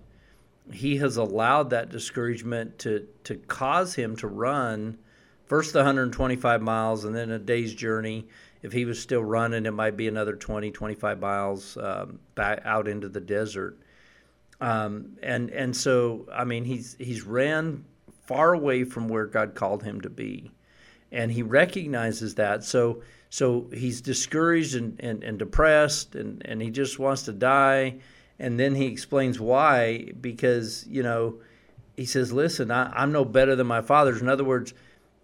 he 0.71 0.95
has 0.95 1.17
allowed 1.17 1.69
that 1.71 1.89
discouragement 1.89 2.79
to, 2.79 3.05
to 3.25 3.35
cause 3.35 3.93
him 3.93 4.15
to 4.15 4.27
run 4.29 4.97
first 5.45 5.73
the 5.73 5.79
125 5.79 6.61
miles 6.61 7.05
and 7.05 7.15
then 7.15 7.31
a 7.31 7.39
day's 7.39 7.73
journey. 7.73 8.27
if 8.61 8.71
he 8.71 8.85
was 8.85 8.99
still 8.99 9.23
running, 9.23 9.65
it 9.65 9.71
might 9.71 9.95
be 9.95 10.07
another 10.07 10.35
20, 10.35 10.71
25 10.71 11.19
miles 11.19 11.77
um, 11.77 12.19
back 12.33 12.61
out 12.65 12.87
into 12.87 13.07
the 13.07 13.21
desert. 13.21 13.77
Um, 14.61 15.17
and 15.21 15.49
and 15.49 15.75
so 15.75 16.27
I 16.33 16.45
mean 16.45 16.63
he's 16.63 16.95
he's 16.97 17.23
ran 17.23 17.83
far 18.25 18.53
away 18.53 18.83
from 18.83 19.07
where 19.07 19.25
God 19.25 19.53
called 19.53 19.83
him 19.83 20.01
to 20.01 20.09
be, 20.09 20.51
and 21.11 21.31
he 21.31 21.43
recognizes 21.43 22.35
that. 22.35 22.63
So 22.63 23.01
so 23.29 23.67
he's 23.73 23.99
discouraged 23.99 24.75
and, 24.75 24.97
and, 25.01 25.23
and 25.23 25.37
depressed, 25.37 26.15
and, 26.15 26.41
and 26.45 26.61
he 26.61 26.69
just 26.69 26.99
wants 26.99 27.23
to 27.23 27.33
die. 27.33 27.95
And 28.39 28.57
then 28.57 28.75
he 28.75 28.85
explains 28.85 29.39
why 29.39 30.11
because 30.21 30.87
you 30.87 31.03
know 31.03 31.39
he 31.97 32.05
says, 32.05 32.31
"Listen, 32.31 32.71
I, 32.71 32.91
I'm 32.95 33.11
no 33.11 33.25
better 33.25 33.55
than 33.55 33.67
my 33.67 33.81
fathers." 33.81 34.21
In 34.21 34.29
other 34.29 34.45
words, 34.45 34.73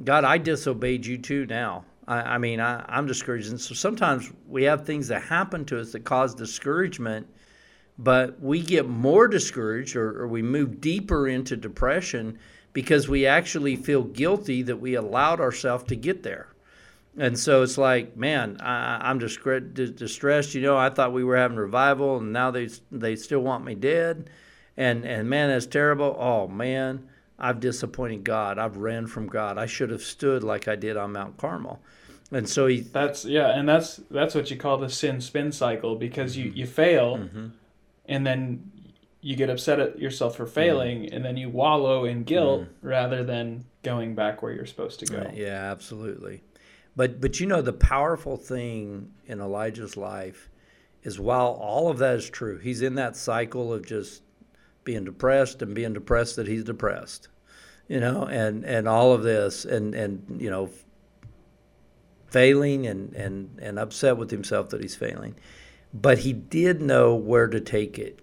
God, 0.04 0.24
I 0.24 0.38
disobeyed 0.38 1.06
you 1.06 1.18
too 1.18 1.46
now. 1.46 1.86
I, 2.08 2.22
I 2.22 2.38
mean, 2.38 2.60
I, 2.60 2.84
I'm 2.88 3.08
discouraged. 3.08 3.50
And 3.50 3.60
so 3.60 3.74
sometimes 3.74 4.32
we 4.48 4.64
have 4.64 4.86
things 4.86 5.08
that 5.08 5.24
happen 5.24 5.66
to 5.66 5.80
us 5.80 5.92
that 5.92 6.04
cause 6.04 6.36
discouragement, 6.36 7.28
but 7.98 8.40
we 8.42 8.62
get 8.62 8.88
more 8.88 9.28
discouraged 9.28 9.96
or, 9.96 10.22
or 10.22 10.28
we 10.28 10.42
move 10.42 10.82
deeper 10.82 11.28
into 11.28 11.56
depression 11.56 12.38
because 12.74 13.08
we 13.08 13.26
actually 13.26 13.76
feel 13.76 14.04
guilty 14.04 14.62
that 14.64 14.78
we 14.78 14.96
allowed 14.96 15.40
ourselves 15.40 15.84
to 15.86 15.96
get 15.96 16.24
there. 16.24 16.48
And 17.18 17.38
so 17.38 17.62
it's 17.62 17.78
like, 17.78 18.16
man, 18.16 18.58
I, 18.62 19.10
am 19.10 19.20
distressed. 19.20 20.56
You 20.56 20.62
know, 20.62 20.78
I 20.78 20.90
thought 20.90 21.12
we 21.12 21.26
were 21.26 21.36
having 21.36 21.58
revival, 21.58 22.18
and 22.18 22.32
now 22.32 22.52
they 22.52 22.70
they 22.90 23.18
still 23.18 23.42
want 23.42 23.66
me 23.66 23.76
dead, 23.76 24.30
and 24.78 25.06
and 25.06 25.30
man, 25.30 25.50
that's 25.50 25.66
terrible. 25.66 26.16
Oh 26.18 26.48
man, 26.48 27.10
I've 27.42 27.60
disappointed 27.60 28.24
God. 28.24 28.60
I've 28.60 28.78
ran 28.78 29.08
from 29.08 29.28
God. 29.28 29.58
I 29.58 29.66
should 29.66 29.90
have 29.90 30.04
stood 30.04 30.44
like 30.44 30.68
I 30.68 30.76
did 30.76 30.96
on 30.96 31.12
Mount 31.12 31.38
Carmel. 31.38 31.82
And 32.32 32.48
so 32.48 32.68
he 32.68 32.82
That's 32.82 33.26
yeah, 33.26 33.50
and 33.50 33.68
that's 33.68 33.98
that's 34.10 34.36
what 34.36 34.50
you 34.52 34.58
call 34.58 34.78
the 34.78 34.90
sin 34.90 35.20
spin 35.20 35.52
cycle 35.52 35.96
because 35.96 36.38
you 36.38 36.52
you 36.56 36.66
fail 36.66 37.18
mm-hmm. 37.18 37.48
and 38.06 38.26
then 38.26 38.72
you 39.20 39.36
get 39.36 39.50
upset 39.50 39.80
at 39.80 40.00
yourself 40.00 40.38
for 40.38 40.46
failing 40.46 41.04
mm. 41.04 41.16
and 41.16 41.26
then 41.26 41.36
you 41.36 41.50
wallow 41.50 42.06
in 42.06 42.24
guilt 42.24 42.62
mm. 42.62 42.68
rather 42.82 43.24
than 43.24 43.66
going 43.84 44.16
back 44.16 44.42
where 44.42 44.54
you're 44.54 44.66
supposed 44.66 45.00
to 45.00 45.06
go. 45.06 45.18
Right. 45.18 45.36
Yeah, 45.36 45.72
absolutely. 45.72 46.42
But 46.96 47.20
but 47.20 47.40
you 47.40 47.48
know 47.48 47.62
the 47.62 47.74
powerful 47.74 48.38
thing 48.38 49.12
in 49.26 49.42
Elijah's 49.42 49.98
life 49.98 50.50
is 51.04 51.20
while 51.20 51.58
all 51.60 51.90
of 51.90 51.98
that 51.98 52.16
is 52.16 52.30
true, 52.30 52.60
he's 52.60 52.82
in 52.82 52.96
that 52.96 53.18
cycle 53.18 53.74
of 53.74 53.86
just 53.86 54.22
being 54.84 55.06
depressed 55.06 55.62
and 55.62 55.74
being 55.74 55.94
depressed 55.94 56.36
that 56.36 56.48
he's 56.48 56.64
depressed 56.64 57.28
you 57.92 58.00
know, 58.00 58.24
and, 58.24 58.64
and 58.64 58.88
all 58.88 59.12
of 59.12 59.22
this, 59.22 59.66
and, 59.66 59.94
and 59.94 60.38
you 60.40 60.50
know, 60.50 60.70
failing 62.28 62.88
and, 62.88 63.14
and, 63.14 63.60
and 63.62 63.78
upset 63.78 64.16
with 64.16 64.32
himself 64.32 64.70
that 64.70 64.82
he's 64.82 64.96
failing. 64.96 65.36
But 65.94 66.20
he 66.20 66.32
did 66.32 66.82
know 66.82 67.16
where 67.16 67.48
to 67.48 67.60
take 67.60 68.00
it. 68.00 68.20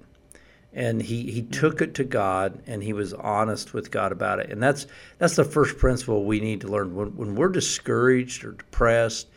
And 0.72 1.02
he, 1.02 1.30
he 1.30 1.42
took 1.42 1.82
it 1.82 1.92
to 1.96 2.04
God 2.04 2.62
and 2.66 2.82
he 2.82 2.94
was 2.94 3.12
honest 3.12 3.74
with 3.74 3.90
God 3.90 4.10
about 4.10 4.38
it. 4.38 4.50
And 4.50 4.62
that's 4.62 4.86
that's 5.18 5.36
the 5.36 5.44
first 5.44 5.76
principle 5.76 6.24
we 6.24 6.40
need 6.40 6.62
to 6.62 6.68
learn. 6.68 6.94
When, 6.94 7.14
when 7.14 7.34
we're 7.34 7.48
discouraged 7.48 8.46
or 8.46 8.52
depressed, 8.52 9.28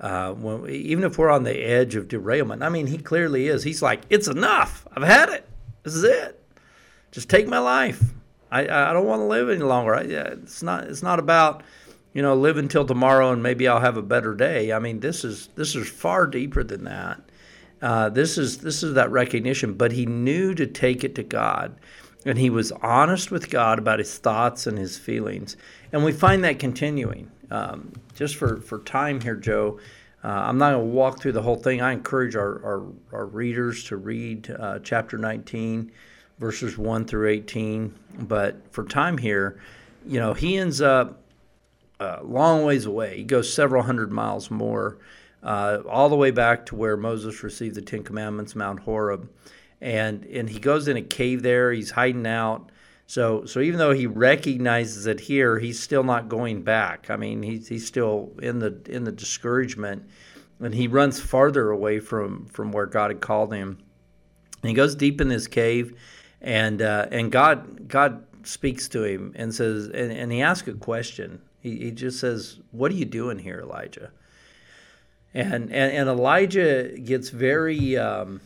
uh, 0.00 0.32
when, 0.32 0.70
even 0.70 1.04
if 1.04 1.18
we're 1.18 1.30
on 1.30 1.42
the 1.42 1.58
edge 1.58 1.94
of 1.94 2.08
derailment, 2.08 2.62
I 2.62 2.70
mean, 2.70 2.86
he 2.86 2.96
clearly 2.96 3.48
is. 3.48 3.64
He's 3.64 3.82
like, 3.82 4.04
it's 4.08 4.28
enough. 4.28 4.86
I've 4.96 5.02
had 5.02 5.28
it. 5.28 5.46
This 5.82 5.94
is 5.94 6.04
it. 6.04 6.40
Just 7.14 7.30
take 7.30 7.46
my 7.46 7.60
life. 7.60 8.02
I, 8.50 8.62
I 8.62 8.92
don't 8.92 9.06
want 9.06 9.20
to 9.20 9.26
live 9.26 9.48
any 9.48 9.62
longer. 9.62 9.94
I, 9.94 10.00
it's 10.00 10.64
not 10.64 10.84
it's 10.84 11.02
not 11.02 11.20
about 11.20 11.62
you 12.12 12.22
know 12.22 12.34
live 12.34 12.56
until 12.56 12.84
tomorrow 12.84 13.30
and 13.30 13.40
maybe 13.40 13.68
I'll 13.68 13.78
have 13.78 13.96
a 13.96 14.02
better 14.02 14.34
day. 14.34 14.72
I 14.72 14.80
mean 14.80 14.98
this 14.98 15.24
is 15.24 15.46
this 15.54 15.76
is 15.76 15.88
far 15.88 16.26
deeper 16.26 16.64
than 16.64 16.82
that. 16.84 17.20
Uh, 17.80 18.08
this 18.08 18.36
is 18.36 18.58
this 18.58 18.82
is 18.82 18.94
that 18.94 19.12
recognition. 19.12 19.74
But 19.74 19.92
he 19.92 20.06
knew 20.06 20.54
to 20.56 20.66
take 20.66 21.04
it 21.04 21.14
to 21.14 21.22
God, 21.22 21.76
and 22.26 22.36
he 22.36 22.50
was 22.50 22.72
honest 22.72 23.30
with 23.30 23.48
God 23.48 23.78
about 23.78 24.00
his 24.00 24.18
thoughts 24.18 24.66
and 24.66 24.76
his 24.76 24.98
feelings. 24.98 25.56
And 25.92 26.04
we 26.04 26.10
find 26.10 26.42
that 26.42 26.58
continuing. 26.58 27.30
Um, 27.52 27.92
just 28.16 28.34
for 28.34 28.60
for 28.60 28.80
time 28.80 29.20
here, 29.20 29.36
Joe. 29.36 29.78
Uh, 30.24 30.28
I'm 30.48 30.58
not 30.58 30.72
going 30.72 30.88
to 30.88 30.92
walk 30.92 31.20
through 31.20 31.32
the 31.32 31.42
whole 31.42 31.56
thing. 31.56 31.82
I 31.82 31.92
encourage 31.92 32.34
our, 32.34 32.64
our, 32.64 32.82
our 33.12 33.26
readers 33.26 33.84
to 33.84 33.98
read 33.98 34.50
uh, 34.50 34.78
chapter 34.78 35.18
19 35.18 35.92
verses 36.38 36.76
1 36.76 37.06
through 37.06 37.28
18. 37.28 37.94
But 38.20 38.72
for 38.72 38.84
time 38.84 39.18
here, 39.18 39.60
you 40.06 40.20
know, 40.20 40.34
he 40.34 40.56
ends 40.56 40.80
up 40.80 41.22
a 42.00 42.22
long 42.22 42.64
ways 42.64 42.86
away. 42.86 43.16
He 43.16 43.24
goes 43.24 43.52
several 43.52 43.82
hundred 43.82 44.12
miles 44.12 44.50
more, 44.50 44.98
uh, 45.42 45.78
all 45.88 46.08
the 46.08 46.16
way 46.16 46.30
back 46.30 46.66
to 46.66 46.74
where 46.74 46.96
Moses 46.96 47.42
received 47.42 47.74
the 47.74 47.82
Ten 47.82 48.02
Commandments, 48.02 48.54
Mount 48.54 48.80
Horeb. 48.80 49.30
And, 49.80 50.24
and 50.24 50.48
he 50.48 50.58
goes 50.58 50.88
in 50.88 50.96
a 50.96 51.02
cave 51.02 51.42
there. 51.42 51.72
He's 51.72 51.90
hiding 51.90 52.26
out. 52.26 52.70
So, 53.06 53.44
so 53.44 53.60
even 53.60 53.78
though 53.78 53.92
he 53.92 54.06
recognizes 54.06 55.06
it 55.06 55.20
here, 55.20 55.58
he's 55.58 55.78
still 55.78 56.04
not 56.04 56.28
going 56.28 56.62
back. 56.62 57.10
I 57.10 57.16
mean, 57.16 57.42
he's, 57.42 57.68
he's 57.68 57.86
still 57.86 58.32
in 58.40 58.60
the 58.60 58.80
in 58.86 59.04
the 59.04 59.12
discouragement, 59.12 60.08
and 60.58 60.74
he 60.74 60.88
runs 60.88 61.20
farther 61.20 61.70
away 61.70 62.00
from 62.00 62.46
from 62.46 62.72
where 62.72 62.86
God 62.86 63.10
had 63.10 63.20
called 63.20 63.52
him. 63.52 63.78
And 64.62 64.70
he 64.70 64.74
goes 64.74 64.94
deep 64.94 65.20
in 65.20 65.28
this 65.28 65.46
cave, 65.46 66.00
and 66.44 66.82
uh, 66.82 67.06
and 67.10 67.32
God 67.32 67.88
God 67.88 68.24
speaks 68.46 68.86
to 68.88 69.02
him 69.02 69.32
and 69.34 69.52
says, 69.52 69.86
and, 69.86 70.12
and 70.12 70.30
he 70.30 70.42
asks 70.42 70.68
a 70.68 70.74
question. 70.74 71.40
He, 71.60 71.76
he 71.78 71.90
just 71.90 72.20
says, 72.20 72.58
"What 72.70 72.92
are 72.92 72.94
you 72.94 73.06
doing 73.06 73.38
here, 73.38 73.60
Elijah?" 73.60 74.10
And 75.32 75.64
and, 75.64 75.72
and 75.72 76.08
Elijah 76.08 76.96
gets 76.98 77.30
very 77.30 77.96
um, 77.96 78.42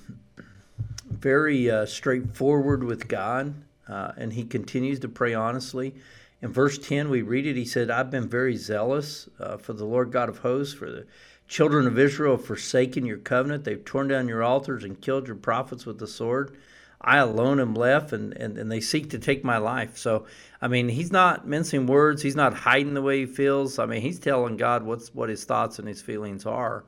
very 1.11 1.69
uh, 1.69 1.87
straightforward 1.87 2.85
with 2.85 3.09
God, 3.09 3.55
uh, 3.89 4.13
and 4.17 4.33
he 4.33 4.45
continues 4.45 5.01
to 5.01 5.09
pray 5.09 5.35
honestly. 5.35 5.95
In 6.41 6.53
verse 6.53 6.79
10, 6.79 7.11
we 7.11 7.23
read 7.23 7.49
it. 7.49 7.57
He 7.57 7.65
said, 7.65 7.91
I've 7.91 8.13
been 8.13 8.29
very 8.29 8.55
zealous 8.55 9.29
uh, 9.41 9.57
for 9.57 9.73
the 9.73 9.85
Lord 9.85 10.13
God 10.13 10.29
of 10.29 10.39
hosts, 10.39 10.73
for 10.73 10.89
the 10.89 11.05
children 11.49 11.89
of 11.89 11.99
Israel 11.99 12.37
have 12.37 12.47
forsaken 12.47 13.05
your 13.05 13.19
covenant. 13.19 13.65
They've 13.65 13.85
torn 13.85 14.07
down 14.07 14.29
your 14.29 14.45
altars 14.45 14.85
and 14.85 15.01
killed 15.01 15.27
your 15.27 15.35
prophets 15.35 15.85
with 15.85 15.99
the 15.99 16.07
sword. 16.07 16.57
I 17.01 17.19
alone 17.19 17.61
am 17.61 17.75
left, 17.75 18.13
and, 18.13 18.33
and, 18.37 18.59
and 18.59 18.71
they 18.71 18.81
seek 18.81 19.11
to 19.11 19.19
take 19.19 19.45
my 19.45 19.59
life. 19.59 19.97
So, 19.97 20.27
I 20.61 20.67
mean, 20.67 20.89
he's 20.89 21.13
not 21.13 21.47
mincing 21.47 21.87
words. 21.87 22.23
He's 22.23 22.35
not 22.35 22.55
hiding 22.55 22.95
the 22.95 23.03
way 23.03 23.21
he 23.21 23.27
feels. 23.27 23.79
I 23.79 23.87
mean, 23.87 24.03
he's 24.03 24.19
telling 24.19 24.57
God 24.57 24.83
what's 24.83 25.15
what 25.15 25.29
his 25.29 25.45
thoughts 25.45 25.79
and 25.79 25.87
his 25.87 26.03
feelings 26.03 26.45
are, 26.45 26.85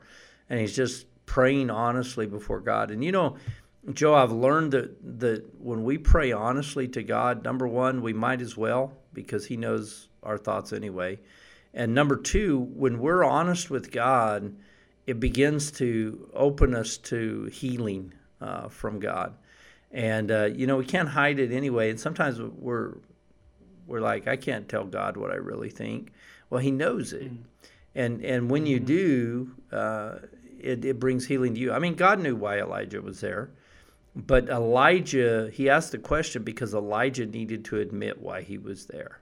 and 0.48 0.58
he's 0.58 0.74
just 0.74 1.06
praying 1.26 1.70
honestly 1.70 2.26
before 2.26 2.60
God. 2.60 2.90
And 2.90 3.04
you 3.04 3.12
know, 3.12 3.36
Joe, 3.92 4.14
I've 4.14 4.32
learned 4.32 4.72
that 4.72 5.20
that 5.20 5.44
when 5.60 5.84
we 5.84 5.96
pray 5.96 6.32
honestly 6.32 6.88
to 6.88 7.04
God, 7.04 7.44
number 7.44 7.68
one, 7.68 8.02
we 8.02 8.12
might 8.12 8.40
as 8.40 8.56
well 8.56 8.92
because 9.14 9.46
He 9.46 9.56
knows 9.56 10.08
our 10.24 10.38
thoughts 10.38 10.72
anyway, 10.72 11.20
and 11.72 11.94
number 11.94 12.16
two, 12.16 12.58
when 12.74 12.98
we're 12.98 13.22
honest 13.22 13.70
with 13.70 13.92
God, 13.92 14.56
it 15.06 15.20
begins 15.20 15.70
to 15.72 16.28
open 16.34 16.74
us 16.74 16.96
to 16.96 17.44
healing 17.44 18.12
uh, 18.40 18.68
from 18.68 18.98
God 18.98 19.34
and 19.90 20.30
uh, 20.30 20.44
you 20.44 20.66
know 20.66 20.76
we 20.76 20.84
can't 20.84 21.08
hide 21.08 21.38
it 21.38 21.52
anyway. 21.52 21.90
And 21.90 21.98
sometimes 21.98 22.40
we're 22.40 22.94
we're 23.86 24.00
like, 24.00 24.28
I 24.28 24.36
can't 24.36 24.68
tell 24.68 24.84
God 24.84 25.16
what 25.16 25.32
I 25.32 25.36
really 25.36 25.70
think. 25.70 26.12
Well, 26.48 26.60
He 26.60 26.70
knows 26.70 27.12
it, 27.12 27.32
mm. 27.32 27.38
and 27.94 28.24
and 28.24 28.50
when 28.50 28.66
you 28.66 28.76
mm-hmm. 28.76 28.86
do, 28.86 29.50
uh, 29.72 30.14
it 30.58 30.84
it 30.84 31.00
brings 31.00 31.26
healing 31.26 31.54
to 31.54 31.60
you. 31.60 31.72
I 31.72 31.78
mean, 31.78 31.94
God 31.94 32.20
knew 32.20 32.36
why 32.36 32.58
Elijah 32.58 33.02
was 33.02 33.20
there, 33.20 33.50
but 34.14 34.48
Elijah 34.48 35.50
he 35.52 35.68
asked 35.68 35.92
the 35.92 35.98
question 35.98 36.42
because 36.42 36.74
Elijah 36.74 37.26
needed 37.26 37.64
to 37.66 37.80
admit 37.80 38.20
why 38.20 38.42
he 38.42 38.58
was 38.58 38.86
there, 38.86 39.20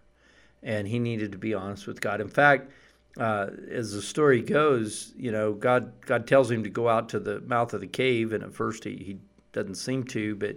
and 0.63 0.87
he 0.87 0.99
needed 0.99 1.33
to 1.33 1.39
be 1.39 1.55
honest 1.55 1.87
with 1.87 2.01
God. 2.01 2.21
In 2.21 2.29
fact. 2.29 2.71
Uh, 3.17 3.51
as 3.73 3.93
the 3.93 4.03
story 4.03 4.41
goes, 4.41 5.13
you 5.17 5.33
know, 5.33 5.53
God 5.53 5.91
God 6.07 6.29
tells 6.29 6.49
him 6.49 6.63
to 6.63 6.71
go 6.71 6.89
out 6.89 7.09
to 7.09 7.19
the 7.19 7.41
mouth 7.41 7.75
of 7.75 7.81
the 7.81 7.89
cave, 7.89 8.33
and 8.33 8.45
at 8.45 8.55
first 8.55 8.85
he, 8.85 8.97
he 8.97 9.19
doesn't 9.53 9.77
seem 9.77 10.05
to, 10.05 10.37
but 10.37 10.57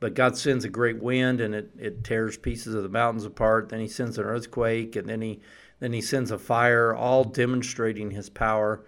but 0.00 0.14
God 0.14 0.38
sends 0.38 0.64
a 0.64 0.70
great 0.70 1.02
wind 1.02 1.42
and 1.42 1.54
it, 1.54 1.70
it 1.78 2.04
tears 2.04 2.38
pieces 2.38 2.74
of 2.74 2.82
the 2.82 2.88
mountains 2.88 3.26
apart. 3.26 3.68
Then 3.68 3.80
He 3.80 3.88
sends 3.88 4.18
an 4.18 4.24
earthquake, 4.24 4.96
and 4.96 5.08
then 5.08 5.20
He 5.20 5.40
then 5.78 5.92
He 5.92 6.00
sends 6.00 6.30
a 6.30 6.38
fire, 6.38 6.94
all 6.94 7.24
demonstrating 7.24 8.10
His 8.10 8.30
power. 8.30 8.84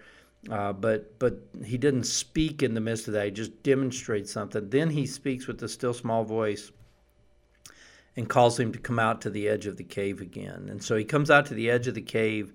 Uh, 0.51 0.73
but 0.73 1.19
but 1.19 1.39
He 1.65 1.79
didn't 1.79 2.05
speak 2.05 2.63
in 2.63 2.75
the 2.75 2.81
midst 2.81 3.09
of 3.09 3.15
that. 3.15 3.27
He 3.27 3.31
just 3.31 3.63
demonstrates 3.63 4.33
something. 4.33 4.71
Then 4.71 4.91
He 4.91 5.07
speaks 5.07 5.47
with 5.47 5.63
a 5.63 5.69
still 5.69 5.95
small 5.95 6.25
voice 6.25 6.73
and 8.17 8.29
calls 8.29 8.59
him 8.59 8.73
to 8.73 8.79
come 8.79 8.99
out 8.99 9.21
to 9.23 9.31
the 9.31 9.49
edge 9.49 9.67
of 9.67 9.77
the 9.77 9.85
cave 9.85 10.21
again. 10.21 10.69
And 10.71 10.83
so 10.83 10.97
he 10.97 11.05
comes 11.05 11.31
out 11.31 11.47
to 11.47 11.55
the 11.55 11.71
edge 11.71 11.89
of 11.89 11.95
the 11.95 12.03
cave 12.03 12.53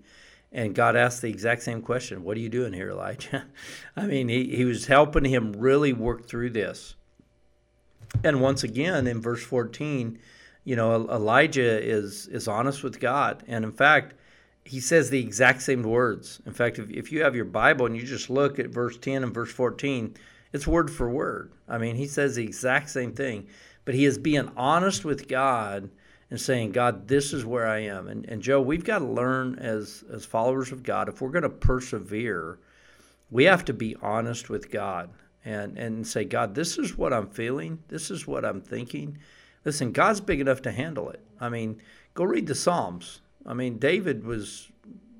and 0.51 0.73
God 0.73 0.95
asked 0.95 1.21
the 1.21 1.29
exact 1.29 1.63
same 1.63 1.81
question 1.81 2.23
What 2.23 2.37
are 2.37 2.41
you 2.41 2.49
doing 2.49 2.73
here, 2.73 2.89
Elijah? 2.89 3.45
I 3.95 4.05
mean, 4.05 4.29
he, 4.29 4.55
he 4.55 4.65
was 4.65 4.87
helping 4.87 5.25
him 5.25 5.53
really 5.53 5.93
work 5.93 6.27
through 6.27 6.51
this. 6.51 6.95
And 8.23 8.41
once 8.41 8.63
again, 8.63 9.05
in 9.07 9.21
verse 9.21 9.43
14, 9.43 10.17
you 10.63 10.75
know, 10.75 11.07
Elijah 11.09 11.81
is, 11.81 12.27
is 12.27 12.47
honest 12.47 12.83
with 12.83 12.99
God. 12.99 13.43
And 13.47 13.65
in 13.65 13.71
fact, 13.71 14.13
he 14.63 14.79
says 14.79 15.09
the 15.09 15.19
exact 15.19 15.61
same 15.61 15.83
words. 15.83 16.41
In 16.45 16.53
fact, 16.53 16.79
if, 16.79 16.89
if 16.89 17.11
you 17.11 17.23
have 17.23 17.35
your 17.35 17.45
Bible 17.45 17.85
and 17.85 17.95
you 17.95 18.03
just 18.03 18.29
look 18.29 18.59
at 18.59 18.67
verse 18.67 18.97
10 18.97 19.23
and 19.23 19.33
verse 19.33 19.51
14, 19.51 20.15
it's 20.53 20.67
word 20.67 20.89
for 20.89 21.09
word. 21.09 21.51
I 21.67 21.77
mean, 21.77 21.95
he 21.95 22.07
says 22.07 22.35
the 22.35 22.43
exact 22.43 22.89
same 22.89 23.13
thing, 23.13 23.47
but 23.85 23.95
he 23.95 24.05
is 24.05 24.17
being 24.17 24.51
honest 24.55 25.05
with 25.05 25.27
God 25.27 25.89
and 26.29 26.39
saying, 26.39 26.71
God, 26.71 27.07
this 27.07 27.33
is 27.33 27.45
where 27.45 27.67
I 27.67 27.79
am. 27.79 28.07
And, 28.07 28.25
and 28.25 28.41
Joe, 28.41 28.61
we've 28.61 28.83
got 28.83 28.99
to 28.99 29.05
learn 29.05 29.55
as, 29.59 30.03
as 30.11 30.25
followers 30.25 30.71
of 30.71 30.83
God, 30.83 31.07
if 31.07 31.21
we're 31.21 31.29
going 31.29 31.43
to 31.43 31.49
persevere, 31.49 32.59
we 33.31 33.45
have 33.45 33.63
to 33.65 33.73
be 33.73 33.95
honest 34.01 34.49
with 34.49 34.69
God 34.69 35.09
and, 35.45 35.77
and 35.77 36.05
say, 36.05 36.25
God, 36.25 36.55
this 36.55 36.77
is 36.77 36.97
what 36.97 37.13
I'm 37.13 37.27
feeling. 37.27 37.79
This 37.87 38.11
is 38.11 38.27
what 38.27 38.43
I'm 38.43 38.61
thinking. 38.61 39.17
Listen, 39.63 39.91
God's 39.91 40.21
big 40.21 40.41
enough 40.41 40.61
to 40.63 40.71
handle 40.71 41.09
it. 41.09 41.21
I 41.39 41.49
mean, 41.49 41.81
go 42.13 42.23
read 42.23 42.47
the 42.47 42.55
Psalms. 42.55 43.21
I 43.45 43.53
mean, 43.53 43.77
David 43.77 44.25
was 44.25 44.69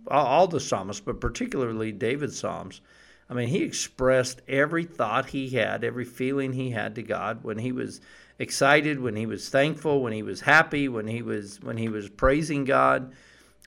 all 0.10 0.48
the 0.48 0.60
psalmists, 0.60 1.02
but 1.04 1.22
particularly 1.22 1.92
David's 1.92 2.40
psalms. 2.40 2.82
I 3.30 3.34
mean, 3.34 3.50
he 3.50 3.64
expressed 3.64 4.42
every 4.48 4.86
thought 4.86 5.28
he 5.28 5.50
had, 5.50 5.84
every 5.84 6.06
feeling 6.06 6.54
he 6.54 6.72
had 6.72 6.96
to 6.96 7.04
God 7.04 7.44
when 7.44 7.58
he 7.58 7.72
was 7.72 8.00
excited, 8.40 9.00
when 9.00 9.16
he 9.16 9.26
was 9.26 9.50
thankful, 9.50 10.02
when 10.02 10.14
he 10.14 10.24
was 10.24 10.42
happy, 10.42 10.88
when 10.88 11.08
he 11.08 11.22
was 11.22 11.62
when 11.62 11.78
he 11.78 11.90
was 11.90 12.10
praising 12.10 12.64
God. 12.64 13.14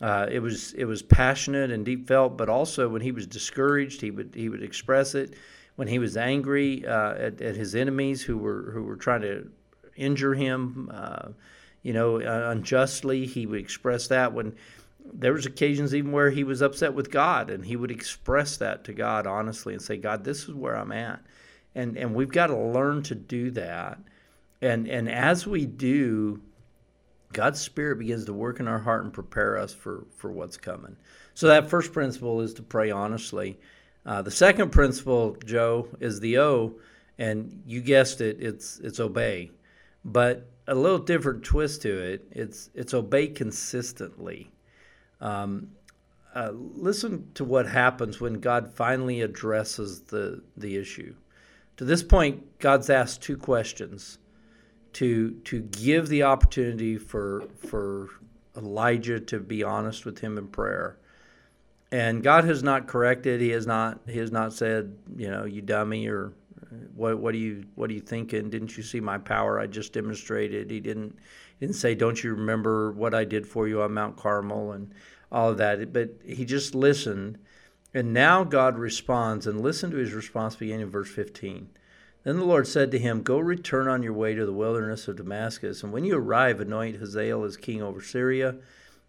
Uh, 0.01 0.27
it 0.31 0.41
was 0.41 0.73
it 0.73 0.87
was 0.87 1.03
passionate 1.03 1.71
and 1.71 1.85
deep 1.85 2.09
felt, 2.09 2.39
but 2.39 2.49
also 2.49 2.89
when 2.89 3.03
he 3.03 3.13
was 3.13 3.27
discouraged, 3.27 4.01
he 4.01 4.11
would 4.11 4.35
he 4.35 4.49
would 4.49 4.63
express 4.63 5.15
it. 5.15 5.35
When 5.77 5.89
he 5.89 5.99
was 5.99 6.17
angry 6.17 6.87
uh, 6.87 7.13
at, 7.15 7.41
at, 7.41 7.57
his 7.57 7.75
enemies 7.75 8.23
who 8.23 8.39
were 8.39 8.71
who 8.73 8.85
were 8.85 8.97
trying 8.97 9.23
to 9.23 9.51
injure 9.97 10.35
him, 10.35 10.91
uh, 10.93 11.29
you 11.83 11.93
know, 11.93 12.21
uh, 12.21 12.51
unjustly. 12.51 13.27
He 13.27 13.47
would 13.47 13.61
express 13.61 14.09
that 14.09 14.33
when 14.33 14.57
there 15.13 15.33
was 15.33 15.47
occasions 15.47 15.95
even 15.95 16.13
where 16.13 16.31
he 16.31 16.45
was 16.45 16.63
upset 16.63 16.95
with 16.95 17.11
God, 17.11 17.51
and 17.51 17.65
he 17.65 17.77
would 17.77 17.91
express 17.91 18.57
that 18.59 18.85
to 18.85 18.93
God 18.93 19.27
honestly 19.27 19.75
and 19.75 19.83
say, 19.83 19.97
"God, 19.97 20.25
this 20.25 20.45
is 20.45 20.55
where 20.55 20.77
I'm 20.77 20.93
at," 20.93 21.21
and 21.75 21.97
and 21.97 22.15
we've 22.15 22.33
got 22.33 22.49
to 22.49 22.57
learn 22.57 23.03
to 23.05 23.15
do 23.15 23.51
that, 23.53 23.99
and 24.61 24.89
and 24.89 25.09
as 25.09 25.47
we 25.47 25.67
do, 25.67 26.41
God's 27.33 27.61
Spirit 27.61 27.99
begins 27.99 28.25
to 28.27 28.33
work 28.33 28.61
in 28.61 28.69
our 28.69 28.81
heart 28.81 29.05
and 29.05 29.13
prepare 29.13 29.57
us 29.57 29.73
for 29.73 30.07
for 30.17 30.31
what's 30.33 30.57
coming. 30.57 30.97
So 31.35 31.47
that 31.49 31.71
first 31.71 31.93
principle 31.93 32.41
is 32.41 32.55
to 32.55 32.63
pray 32.63 32.91
honestly. 32.91 33.59
Uh, 34.05 34.23
the 34.23 34.31
second 34.31 34.73
principle, 34.73 35.37
Joe, 35.45 35.89
is 36.01 36.21
the 36.21 36.39
O, 36.39 36.75
and 37.19 37.63
you 37.67 37.83
guessed 37.83 38.21
it, 38.21 38.39
it's 38.41 38.81
it's 38.81 38.99
obey, 38.99 39.51
but 40.05 40.49
a 40.67 40.75
little 40.75 40.99
different 40.99 41.45
twist 41.45 41.83
to 41.83 41.91
it. 41.91 42.27
It's 42.31 42.71
it's 42.75 42.95
obey 42.95 43.29
consistently. 43.29 44.51
Um, 45.21 45.69
uh, 46.35 46.53
listen 46.53 47.31
to 47.35 47.45
what 47.45 47.67
happens 47.67 48.21
when 48.21 48.35
God 48.35 48.73
finally 48.73 49.21
addresses 49.21 50.01
the 50.03 50.43
the 50.57 50.77
issue. 50.77 51.15
To 51.77 51.85
this 51.85 52.03
point, 52.03 52.59
God's 52.59 52.91
asked 52.91 53.23
two 53.23 53.37
questions 53.37 54.19
to 54.95 55.33
to 55.45 55.61
give 55.61 56.09
the 56.09 56.23
opportunity 56.23 56.99
for 56.99 57.45
for 57.59 58.09
Elijah 58.57 59.21
to 59.21 59.41
be 59.41 59.63
honest 59.63 60.05
with 60.05 60.19
him 60.19 60.39
in 60.39 60.49
prayer. 60.49 60.97
And 61.93 62.23
God 62.23 62.45
has 62.45 62.63
not 62.63 62.87
corrected. 62.87 63.41
He 63.41 63.51
has 63.51 63.67
not. 63.67 64.01
He 64.07 64.19
has 64.19 64.31
not 64.31 64.53
said, 64.53 64.97
you 65.17 65.29
know, 65.29 65.45
you 65.45 65.61
dummy, 65.61 66.07
or 66.07 66.33
what 66.95 67.19
what 67.19 67.35
are 67.35 67.39
you 67.39 67.65
what 67.75 67.91
are 67.91 67.95
you 67.95 68.01
thinking? 68.01 68.51
Didn't 68.51 68.77
you 68.77 68.83
see 68.85 69.01
my 69.01 69.19
power 69.19 69.59
I 69.59 69.67
just 69.67 69.93
demonstrated? 69.93 70.71
He 70.71 70.79
didn't 70.79 71.17
didn't 71.61 71.77
say, 71.77 71.95
Don't 71.95 72.25
you 72.25 72.35
remember 72.35 72.91
what 72.91 73.15
I 73.15 73.25
did 73.25 73.47
for 73.47 73.69
you 73.69 73.83
on 73.83 73.95
Mount 73.95 74.17
Carmel 74.17 74.73
and 74.73 74.93
all 75.31 75.51
of 75.51 75.59
that. 75.59 75.93
But 75.93 76.17
he 76.25 76.45
just 76.45 76.75
listened. 76.75 77.39
And 77.93 78.13
now 78.13 78.45
God 78.45 78.79
responds, 78.79 79.47
and 79.47 79.61
listen 79.61 79.91
to 79.91 79.97
his 79.97 80.13
response 80.13 80.57
beginning 80.57 80.83
in 80.83 80.91
verse 80.91 81.11
15. 81.11 81.69
Then 82.23 82.37
the 82.37 82.45
Lord 82.45 82.67
said 82.67 82.91
to 82.91 82.99
him, 82.99 83.23
Go 83.23 83.39
return 83.39 83.89
on 83.89 84.03
your 84.03 84.13
way 84.13 84.35
to 84.35 84.47
the 84.47 84.53
wilderness 84.53 85.09
of 85.09 85.17
Damascus, 85.17 85.83
and 85.83 85.93
when 85.93 86.05
you 86.05 86.17
arrive, 86.17 86.61
anoint 86.61 86.99
Hazael 86.99 87.45
as 87.45 87.57
king 87.57 87.83
over 87.83 88.01
Syria. 88.01 88.57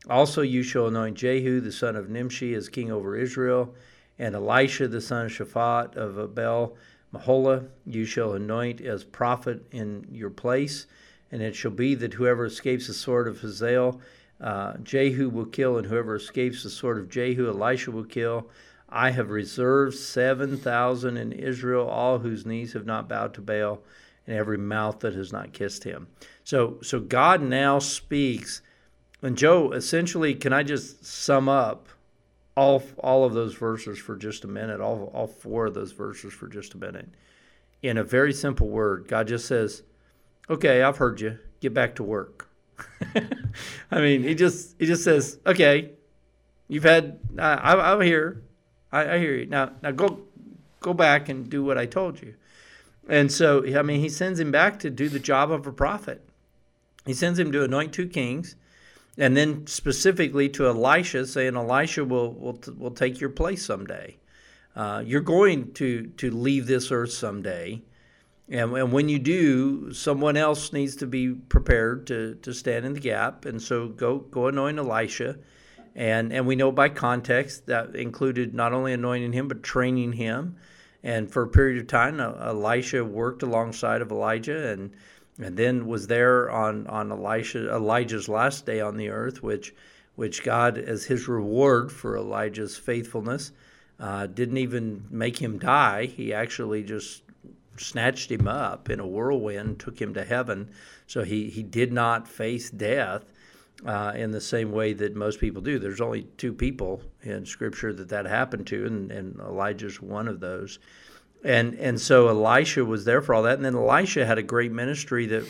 Also, 0.10 0.42
you 0.42 0.64
shall 0.64 0.88
anoint 0.88 1.18
Jehu 1.18 1.60
the 1.60 1.72
son 1.72 1.96
of 1.96 2.10
Nimshi 2.10 2.56
as 2.56 2.70
king 2.70 2.92
over 2.92 3.16
Israel, 3.16 3.76
and 4.18 4.34
Elisha 4.34 4.88
the 4.88 5.02
son 5.02 5.28
of 5.28 5.32
Shaphat 5.32 5.96
of 5.96 6.18
Abel 6.18 6.76
Meholah 7.14 7.68
you 7.86 8.06
shall 8.06 8.34
anoint 8.34 8.82
as 8.82 9.04
prophet 9.04 9.66
in 9.72 10.08
your 10.10 10.30
place, 10.30 10.88
and 11.32 11.42
it 11.42 11.56
shall 11.56 11.72
be 11.72 11.96
that 11.96 12.14
whoever 12.14 12.46
escapes 12.46 12.88
the 12.88 12.94
sword 12.94 13.28
of 13.28 13.40
Hazael, 13.40 14.02
uh, 14.40 14.74
Jehu 14.84 15.30
will 15.30 15.46
kill, 15.46 15.78
and 15.78 15.88
whoever 15.88 16.16
escapes 16.16 16.64
the 16.64 16.70
sword 16.70 16.98
of 16.98 17.10
Jehu, 17.10 17.48
Elisha 17.48 17.92
will 17.92 18.04
kill. 18.04 18.50
I 18.90 19.12
have 19.12 19.30
reserved 19.30 19.96
7,000 19.96 21.16
in 21.16 21.32
Israel, 21.32 21.88
all 21.88 22.20
whose 22.20 22.46
knees 22.46 22.74
have 22.74 22.86
not 22.86 23.08
bowed 23.08 23.34
to 23.36 23.42
Baal, 23.42 23.82
and 24.28 24.36
every 24.36 24.58
mouth 24.58 25.00
that 25.00 25.14
has 25.16 25.32
not 25.32 25.54
kissed 25.54 25.84
him. 25.84 26.08
So, 26.44 26.78
so 26.82 27.00
God 27.00 27.42
now 27.42 27.80
speaks. 27.80 28.62
And 29.22 29.38
Joe, 29.38 29.72
essentially, 29.72 30.34
can 30.36 30.52
I 30.52 30.64
just 30.64 31.06
sum 31.06 31.48
up 31.48 31.88
all 32.56 32.84
all 33.00 33.24
of 33.24 33.34
those 33.34 33.56
verses 33.56 33.98
for 33.98 34.16
just 34.16 34.44
a 34.44 34.48
minute, 34.48 34.82
all 34.82 35.12
all 35.14 35.28
four 35.28 35.68
of 35.68 35.74
those 35.74 35.92
verses 35.92 36.34
for 36.34 36.48
just 36.48 36.74
a 36.74 36.78
minute. 36.78 37.10
In 37.82 37.98
a 37.98 38.04
very 38.04 38.34
simple 38.34 38.68
word, 38.68 39.08
God 39.08 39.28
just 39.28 39.48
says, 39.48 39.84
"Okay, 40.52 40.84
I've 40.84 40.98
heard 40.98 41.22
you. 41.22 41.40
Get 41.60 41.74
back 41.74 41.96
to 41.96 42.04
work." 42.04 42.50
I 43.92 44.02
mean, 44.02 44.24
he 44.24 44.36
just 44.36 44.76
he 44.80 44.86
just 44.86 45.04
says, 45.04 45.40
"Okay, 45.46 45.92
you've 46.68 46.84
had. 46.84 47.20
I, 47.40 47.94
am 47.94 48.02
here. 48.02 48.44
I, 48.92 49.16
I 49.16 49.20
hear 49.20 49.36
you. 49.36 49.46
Now 49.46 49.72
now 49.82 49.92
go 49.92 50.22
go 50.80 50.94
back 50.94 51.30
and 51.30 51.50
do 51.50 51.64
what 51.64 51.78
I 51.78 51.86
told 51.86 52.22
you." 52.22 52.36
And 53.10 53.32
so, 53.32 53.66
I 53.76 53.82
mean, 53.82 54.00
he 54.00 54.10
sends 54.10 54.40
him 54.40 54.52
back 54.52 54.80
to 54.80 54.90
do 54.90 55.10
the 55.10 55.20
job 55.20 55.52
of 55.52 55.66
a 55.66 55.72
prophet. 55.72 56.24
He 57.06 57.14
sends 57.14 57.40
him 57.40 57.52
to 57.52 57.64
anoint 57.64 57.94
two 57.94 58.08
kings 58.08 58.56
and 59.18 59.36
then 59.36 59.68
specifically 59.68 60.50
to 60.50 60.68
Elisha, 60.68 61.26
saying 61.28 61.56
Elisha 61.56 62.06
will 62.06 62.34
will, 62.34 62.60
will 62.78 62.92
take 62.92 63.20
your 63.20 63.30
place 63.30 63.66
someday. 63.66 64.18
Uh, 64.76 65.04
you're 65.06 65.22
going 65.22 65.74
to 65.74 66.08
to 66.18 66.32
leave 66.32 66.66
this 66.66 66.92
earth 66.92 67.12
someday, 67.12 67.82
and, 68.52 68.74
and 68.76 68.92
when 68.92 69.08
you 69.08 69.18
do, 69.18 69.94
someone 69.94 70.36
else 70.36 70.74
needs 70.74 70.98
to 70.98 71.08
be 71.08 71.34
prepared 71.34 72.06
to 72.08 72.36
to 72.42 72.54
stand 72.54 72.86
in 72.86 72.94
the 72.94 73.00
gap. 73.00 73.46
And 73.46 73.62
so 73.62 73.88
go 73.88 74.20
go 74.20 74.48
anoint 74.48 74.78
Elisha, 74.78 75.38
and 75.96 76.34
and 76.34 76.46
we 76.46 76.58
know 76.58 76.72
by 76.72 76.90
context 76.90 77.68
that 77.68 77.96
included 77.96 78.54
not 78.54 78.74
only 78.74 78.92
anointing 78.92 79.32
him 79.32 79.48
but 79.48 79.64
training 79.64 80.14
him. 80.14 80.58
And 81.04 81.32
for 81.32 81.44
a 81.44 81.48
period 81.48 81.82
of 81.82 81.88
time, 81.88 82.20
Elisha 82.20 83.04
worked 83.04 83.42
alongside 83.42 84.02
of 84.02 84.12
Elijah 84.12 84.70
and 84.72 84.92
and 85.40 85.56
then 85.56 85.88
was 85.88 86.08
there 86.08 86.52
on 86.52 86.88
on 86.88 87.10
Elisha 87.10 87.74
Elijah's 87.74 88.28
last 88.28 88.66
day 88.66 88.82
on 88.82 88.98
the 88.98 89.10
earth, 89.10 89.42
which 89.42 89.74
which 90.16 90.44
God, 90.44 90.78
as 90.78 91.06
His 91.06 91.30
reward 91.30 91.90
for 91.90 92.18
Elijah's 92.18 92.76
faithfulness, 92.76 93.54
uh, 93.98 94.28
didn't 94.28 94.58
even 94.58 95.06
make 95.10 95.38
him 95.38 95.58
die. 95.58 96.06
He 96.06 96.34
actually 96.34 96.84
just 96.84 97.24
snatched 97.78 98.32
him 98.32 98.48
up 98.48 98.90
in 98.90 99.00
a 99.00 99.08
whirlwind, 99.08 99.80
took 99.80 100.00
him 100.00 100.14
to 100.14 100.24
heaven. 100.24 100.70
So 101.08 101.24
he 101.24 101.50
he 101.50 101.64
did 101.64 101.92
not 101.92 102.28
face 102.28 102.70
death. 102.70 103.34
Uh, 103.84 104.14
in 104.16 104.30
the 104.30 104.42
same 104.42 104.72
way 104.72 104.94
that 104.94 105.16
most 105.16 105.40
people 105.40 105.60
do. 105.60 105.80
There's 105.80 106.02
only 106.02 106.28
two 106.38 106.54
people 106.54 107.02
in 107.24 107.48
Scripture 107.48 107.92
that 107.94 108.10
that 108.10 108.28
happened 108.28 108.68
to, 108.68 108.86
and, 108.86 109.12
and 109.12 109.40
Elijah's 109.40 110.00
one 110.00 110.28
of 110.28 110.40
those 110.40 110.78
and 111.44 111.74
and 111.76 112.00
so 112.00 112.28
Elisha 112.28 112.86
was 112.86 113.06
there 113.06 113.22
for 113.22 113.34
all 113.34 113.44
that, 113.44 113.56
and 113.56 113.66
then 113.66 113.76
Elisha 113.76 114.26
had 114.26 114.38
a 114.38 114.44
great 114.44 114.72
ministry 114.72 115.26
that 115.28 115.44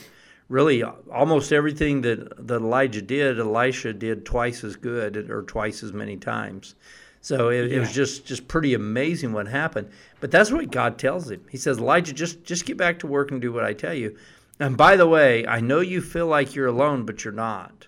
really 0.48 0.84
almost 0.84 1.52
everything 1.52 2.02
that 2.02 2.48
that 2.48 2.62
Elijah 2.62 3.02
did, 3.02 3.40
Elisha 3.40 3.94
did 3.94 4.26
twice 4.26 4.64
as 4.64 4.76
good 4.76 5.30
or 5.30 5.44
twice 5.44 5.84
as 5.84 5.94
many 5.94 6.18
times. 6.18 6.76
So 7.22 7.50
it, 7.50 7.70
yeah. 7.70 7.78
it, 7.78 7.80
was 7.80 7.94
just 7.94 8.26
just 8.26 8.48
pretty 8.48 8.74
amazing 8.74 9.32
what 9.32 9.48
happened. 9.48 9.90
But 10.20 10.32
that's 10.32 10.52
what 10.52 10.72
God 10.72 10.98
tells 10.98 11.30
him. 11.30 11.46
He 11.50 11.58
says, 11.58 11.78
Elijah, 11.78 12.14
just 12.14 12.44
just 12.44 12.66
get 12.66 12.78
back 12.78 13.00
to 13.00 13.08
work 13.08 13.32
and 13.32 13.42
do 13.42 13.54
what 13.54 13.64
I 13.64 13.74
tell 13.74 13.94
you. 13.94 14.18
And 14.60 14.76
by 14.76 14.96
the 14.96 15.08
way, 15.08 15.46
I 15.48 15.60
know 15.60 15.80
you 15.80 16.02
feel 16.02 16.28
like 16.28 16.56
you're 16.56 16.68
alone, 16.68 17.06
but 17.06 17.24
you're 17.24 17.34
not. 17.34 17.88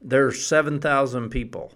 There 0.00 0.26
are 0.26 0.32
seven 0.32 0.80
thousand 0.80 1.30
people 1.30 1.72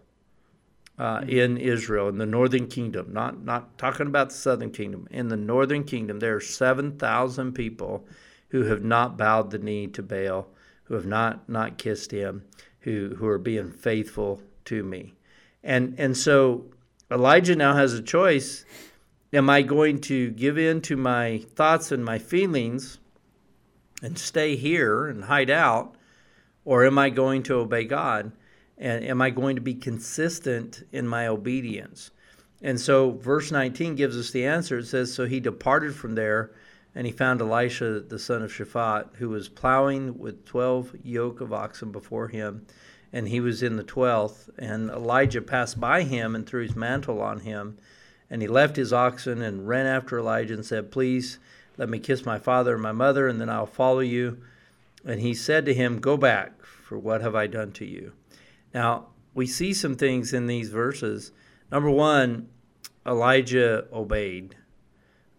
uh, 0.99 1.23
in 1.29 1.57
Israel, 1.57 2.09
in 2.09 2.19
the 2.19 2.27
northern 2.27 2.67
kingdom, 2.67 3.13
not, 3.13 3.45
not 3.45 3.79
talking 3.79 4.09
about 4.09 4.31
the 4.31 4.35
southern 4.35 4.71
kingdom. 4.71 5.07
In 5.11 5.29
the 5.29 5.37
northern 5.37 5.85
kingdom, 5.85 6.19
there 6.19 6.35
are 6.35 6.41
7,000 6.41 7.53
people 7.53 8.05
who 8.49 8.65
have 8.65 8.83
not 8.83 9.17
bowed 9.17 9.51
the 9.51 9.59
knee 9.59 9.87
to 9.89 10.03
Baal, 10.03 10.49
who 10.85 10.95
have 10.95 11.07
not, 11.07 11.49
not 11.49 11.79
kissed 11.79 12.11
him, 12.11 12.43
who, 12.81 13.15
who 13.17 13.29
are 13.29 13.39
being 13.39 13.71
faithful 13.71 14.43
to 14.65 14.83
me. 14.83 15.15
And, 15.63 15.95
and 15.99 16.17
so 16.17 16.65
Elijah 17.11 17.57
now 17.57 17.75
has 17.75 17.95
a 17.95 18.03
choice. 18.03 18.65
Am 19.33 19.49
I 19.49 19.63
going 19.63 20.01
to 20.03 20.31
give 20.31 20.59
in 20.59 20.81
to 20.83 20.97
my 20.97 21.39
thoughts 21.55 21.91
and 21.91 22.05
my 22.05 22.19
feelings 22.19 22.99
and 24.03 24.19
stay 24.19 24.57
here 24.57 25.07
and 25.07 25.25
hide 25.25 25.51
out? 25.51 25.95
Or 26.65 26.85
am 26.85 26.99
I 26.99 27.09
going 27.09 27.43
to 27.45 27.55
obey 27.55 27.85
God? 27.85 28.33
And 28.77 29.03
am 29.05 29.23
I 29.23 29.31
going 29.31 29.57
to 29.57 29.63
be 29.63 29.75
consistent 29.75 30.87
in 30.93 31.09
my 31.09 31.27
obedience? 31.27 32.11
And 32.61 32.79
so, 32.79 33.13
verse 33.13 33.51
19 33.51 33.95
gives 33.95 34.17
us 34.17 34.31
the 34.31 34.45
answer. 34.45 34.79
It 34.79 34.87
says, 34.87 35.13
So 35.13 35.27
he 35.27 35.41
departed 35.41 35.95
from 35.95 36.15
there, 36.15 36.51
and 36.95 37.07
he 37.07 37.13
found 37.13 37.41
Elisha, 37.41 38.01
the 38.01 38.19
son 38.19 38.43
of 38.43 38.53
Shaphat, 38.53 39.17
who 39.17 39.31
was 39.31 39.49
plowing 39.49 40.19
with 40.19 40.45
12 40.45 40.97
yoke 41.05 41.41
of 41.41 41.53
oxen 41.53 41.91
before 41.91 42.29
him, 42.29 42.67
and 43.13 43.29
he 43.29 43.41
was 43.41 43.63
in 43.63 43.77
the 43.77 43.85
12th. 43.85 44.51
And 44.59 44.91
Elijah 44.91 45.43
passed 45.43 45.81
by 45.81 46.03
him 46.03 46.35
and 46.35 46.47
threw 46.47 46.63
his 46.63 46.77
mantle 46.77 47.21
on 47.21 47.41
him. 47.41 47.79
And 48.31 48.43
he 48.43 48.49
left 48.49 48.77
his 48.77 48.93
oxen 48.93 49.41
and 49.41 49.69
ran 49.69 49.87
after 49.87 50.19
Elijah 50.19 50.55
and 50.55 50.65
said, 50.65 50.91
Please 50.91 51.39
let 51.77 51.89
me 51.89 51.99
kiss 51.99 52.27
my 52.27 52.39
father 52.39 52.75
and 52.75 52.83
my 52.83 52.93
mother, 52.93 53.29
and 53.29 53.41
then 53.41 53.49
I'll 53.49 53.67
follow 53.67 54.01
you. 54.01 54.39
And 55.05 55.21
he 55.21 55.33
said 55.33 55.65
to 55.67 55.75
him, 55.75 56.01
Go 56.01 56.17
back, 56.17 56.63
for 56.65 56.99
what 56.99 57.23
have 57.23 57.35
I 57.35 57.47
done 57.47 57.73
to 57.73 57.87
you? 57.87 58.13
Now, 58.75 59.07
we 59.33 59.47
see 59.47 59.73
some 59.73 59.95
things 59.95 60.35
in 60.35 60.47
these 60.47 60.71
verses. 60.71 61.33
Number 61.71 61.91
one, 61.91 62.49
Elijah 63.07 63.87
obeyed. 63.93 64.57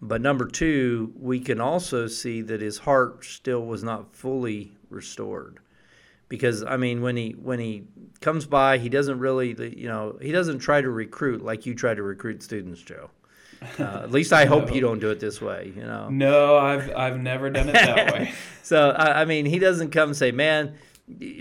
But 0.01 0.21
number 0.21 0.47
two, 0.47 1.13
we 1.19 1.39
can 1.39 1.59
also 1.59 2.07
see 2.07 2.41
that 2.41 2.61
his 2.61 2.79
heart 2.79 3.25
still 3.25 3.65
was 3.65 3.83
not 3.83 4.15
fully 4.15 4.71
restored. 4.89 5.59
Because 6.29 6.63
I 6.63 6.77
mean, 6.77 7.01
when 7.01 7.17
he 7.17 7.31
when 7.31 7.59
he 7.59 7.83
comes 8.21 8.45
by, 8.45 8.77
he 8.77 8.87
doesn't 8.89 9.19
really, 9.19 9.55
you 9.77 9.87
know, 9.87 10.17
he 10.21 10.31
doesn't 10.31 10.59
try 10.59 10.81
to 10.81 10.89
recruit 10.89 11.43
like 11.43 11.65
you 11.65 11.73
try 11.73 11.93
to 11.93 12.03
recruit 12.03 12.43
students, 12.43 12.81
Joe. 12.81 13.09
Uh, 13.79 13.83
at 14.03 14.11
least 14.11 14.31
I 14.31 14.45
no. 14.45 14.51
hope 14.51 14.73
you 14.73 14.81
don't 14.81 14.99
do 14.99 15.09
it 15.09 15.19
this 15.19 15.41
way. 15.41 15.73
You 15.75 15.83
know. 15.83 16.09
No, 16.09 16.57
I've 16.57 16.95
I've 16.95 17.19
never 17.19 17.49
done 17.49 17.69
it 17.69 17.73
that 17.73 18.13
way. 18.13 18.33
so 18.63 18.91
I, 18.91 19.21
I 19.21 19.25
mean, 19.25 19.45
he 19.45 19.59
doesn't 19.59 19.89
come 19.89 20.09
and 20.09 20.17
say, 20.17 20.31
"Man, 20.31 20.75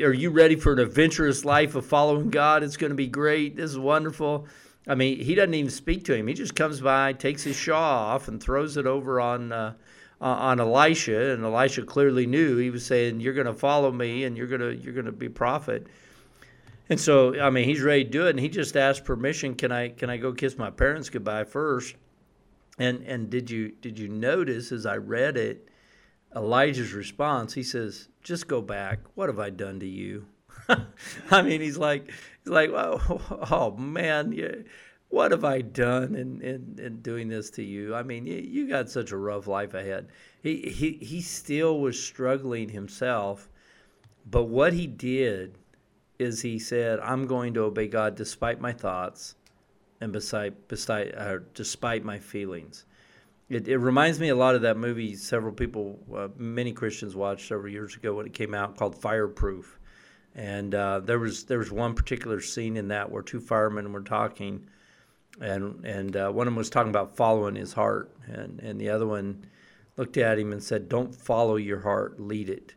are 0.02 0.12
you 0.12 0.30
ready 0.30 0.56
for 0.56 0.72
an 0.72 0.78
adventurous 0.78 1.44
life 1.44 1.74
of 1.74 1.84
following 1.84 2.30
God? 2.30 2.62
It's 2.62 2.76
going 2.76 2.90
to 2.90 2.96
be 2.96 3.08
great. 3.08 3.56
This 3.56 3.70
is 3.70 3.78
wonderful." 3.78 4.46
I 4.86 4.94
mean, 4.94 5.20
he 5.20 5.34
doesn't 5.34 5.52
even 5.52 5.70
speak 5.70 6.06
to 6.06 6.14
him. 6.14 6.26
He 6.26 6.34
just 6.34 6.54
comes 6.54 6.80
by, 6.80 7.12
takes 7.12 7.42
his 7.42 7.56
shawl 7.56 7.76
off, 7.76 8.26
and 8.26 8.42
throws 8.42 8.78
it 8.78 8.86
over 8.86 9.20
on 9.20 9.52
uh, 9.52 9.74
Uh, 10.20 10.24
on 10.24 10.58
Elisha. 10.58 11.30
And 11.32 11.44
Elisha 11.44 11.84
clearly 11.84 12.26
knew 12.26 12.56
he 12.56 12.70
was 12.70 12.84
saying, 12.84 13.20
"You're 13.20 13.34
going 13.34 13.46
to 13.46 13.54
follow 13.54 13.92
me, 13.92 14.24
and 14.24 14.36
you're 14.36 14.48
going 14.48 14.60
to 14.60 14.74
you're 14.74 14.92
going 14.92 15.06
to 15.06 15.12
be 15.12 15.28
prophet." 15.28 15.86
And 16.90 16.98
so, 16.98 17.38
I 17.38 17.50
mean, 17.50 17.64
he's 17.64 17.82
ready 17.82 18.04
to 18.04 18.10
do 18.10 18.26
it, 18.26 18.30
and 18.30 18.40
he 18.40 18.48
just 18.48 18.76
asked 18.76 19.04
permission. 19.04 19.54
Can 19.54 19.70
I 19.70 19.90
can 19.90 20.10
I 20.10 20.16
go 20.16 20.32
kiss 20.32 20.58
my 20.58 20.70
parents 20.70 21.08
goodbye 21.08 21.44
first? 21.44 21.94
And 22.78 23.02
and 23.02 23.30
did 23.30 23.50
you 23.50 23.72
did 23.80 23.98
you 23.98 24.08
notice 24.08 24.72
as 24.72 24.86
I 24.86 24.96
read 24.96 25.36
it, 25.36 25.68
Elijah's 26.34 26.92
response? 26.92 27.54
He 27.54 27.62
says, 27.62 28.08
"Just 28.22 28.48
go 28.48 28.60
back. 28.60 29.00
What 29.14 29.28
have 29.28 29.38
I 29.38 29.50
done 29.50 29.78
to 29.80 29.86
you?" 29.86 30.26
I 31.30 31.42
mean, 31.42 31.60
he's 31.60 31.78
like 31.78 32.06
he's 32.06 32.52
like, 32.52 32.70
oh, 32.70 33.20
oh 33.50 33.76
man, 33.76 34.32
yeah, 34.32 34.54
what 35.10 35.30
have 35.30 35.44
I 35.44 35.62
done 35.62 36.14
in, 36.14 36.40
in, 36.42 36.78
in 36.78 37.00
doing 37.00 37.28
this 37.28 37.50
to 37.50 37.62
you? 37.62 37.94
I 37.94 38.02
mean, 38.02 38.26
you, 38.26 38.68
got 38.68 38.90
such 38.90 39.10
a 39.10 39.16
rough 39.16 39.46
life 39.46 39.74
ahead. 39.74 40.08
He, 40.42 40.60
he, 40.62 40.92
he 41.04 41.22
still 41.22 41.80
was 41.80 42.02
struggling 42.02 42.68
himself, 42.68 43.48
but 44.30 44.44
what 44.44 44.74
he 44.74 44.86
did 44.86 45.56
is 46.18 46.42
he 46.42 46.58
said, 46.58 47.00
I'm 47.00 47.26
going 47.26 47.54
to 47.54 47.62
obey 47.62 47.88
God 47.88 48.16
despite 48.16 48.60
my 48.60 48.72
thoughts 48.72 49.36
and 50.00 50.12
beside, 50.12 50.68
beside, 50.68 51.14
uh, 51.16 51.38
despite 51.54 52.04
my 52.04 52.18
feelings. 52.18 52.84
It, 53.48 53.66
it 53.66 53.78
reminds 53.78 54.20
me 54.20 54.28
a 54.28 54.36
lot 54.36 54.54
of 54.54 54.62
that 54.62 54.76
movie 54.76 55.16
several 55.16 55.54
people, 55.54 55.98
uh, 56.14 56.28
many 56.36 56.72
Christians 56.72 57.16
watched 57.16 57.48
several 57.48 57.72
years 57.72 57.96
ago 57.96 58.14
when 58.14 58.26
it 58.26 58.34
came 58.34 58.52
out 58.52 58.76
called 58.76 58.94
Fireproof. 58.94 59.78
And 60.34 60.74
uh, 60.74 61.00
there 61.00 61.18
was 61.18 61.44
there 61.44 61.58
was 61.58 61.72
one 61.72 61.94
particular 61.94 62.40
scene 62.40 62.76
in 62.76 62.88
that 62.88 63.10
where 63.10 63.22
two 63.22 63.40
firemen 63.40 63.92
were 63.92 64.02
talking, 64.02 64.68
and 65.40 65.84
and 65.84 66.16
uh, 66.16 66.30
one 66.30 66.46
of 66.46 66.52
them 66.52 66.56
was 66.56 66.70
talking 66.70 66.90
about 66.90 67.16
following 67.16 67.54
his 67.54 67.72
heart, 67.72 68.10
and 68.26 68.60
and 68.60 68.80
the 68.80 68.90
other 68.90 69.06
one 69.06 69.46
looked 69.96 70.16
at 70.16 70.38
him 70.38 70.52
and 70.52 70.62
said, 70.62 70.88
"Don't 70.88 71.14
follow 71.14 71.56
your 71.56 71.80
heart, 71.80 72.20
lead 72.20 72.48
it." 72.48 72.74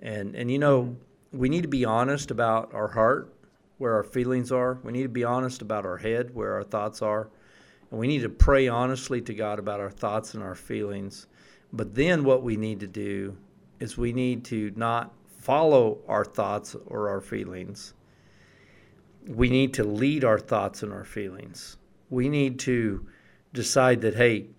And 0.00 0.34
and 0.34 0.50
you 0.50 0.58
know 0.58 0.96
we 1.32 1.48
need 1.48 1.62
to 1.62 1.68
be 1.68 1.84
honest 1.84 2.30
about 2.30 2.72
our 2.74 2.88
heart, 2.88 3.32
where 3.78 3.94
our 3.94 4.04
feelings 4.04 4.52
are. 4.52 4.78
We 4.82 4.92
need 4.92 5.04
to 5.04 5.08
be 5.08 5.24
honest 5.24 5.62
about 5.62 5.86
our 5.86 5.98
head, 5.98 6.34
where 6.34 6.54
our 6.54 6.64
thoughts 6.64 7.02
are, 7.02 7.30
and 7.90 7.98
we 7.98 8.06
need 8.06 8.22
to 8.22 8.28
pray 8.28 8.68
honestly 8.68 9.20
to 9.22 9.34
God 9.34 9.58
about 9.58 9.80
our 9.80 9.90
thoughts 9.90 10.34
and 10.34 10.42
our 10.42 10.54
feelings. 10.54 11.26
But 11.72 11.94
then 11.94 12.24
what 12.24 12.42
we 12.42 12.56
need 12.56 12.80
to 12.80 12.86
do 12.86 13.36
is 13.80 13.96
we 13.96 14.12
need 14.12 14.44
to 14.46 14.72
not 14.76 15.12
follow 15.38 15.98
our 16.06 16.24
thoughts 16.24 16.76
or 16.86 17.08
our 17.08 17.20
feelings. 17.20 17.94
We 19.26 19.48
need 19.48 19.74
to 19.74 19.84
lead 19.84 20.24
our 20.24 20.38
thoughts 20.38 20.82
and 20.82 20.92
our 20.92 21.04
feelings. 21.04 21.78
We 22.12 22.28
need 22.28 22.58
to 22.60 23.06
decide 23.54 24.02
that, 24.02 24.14
hey, 24.14 24.50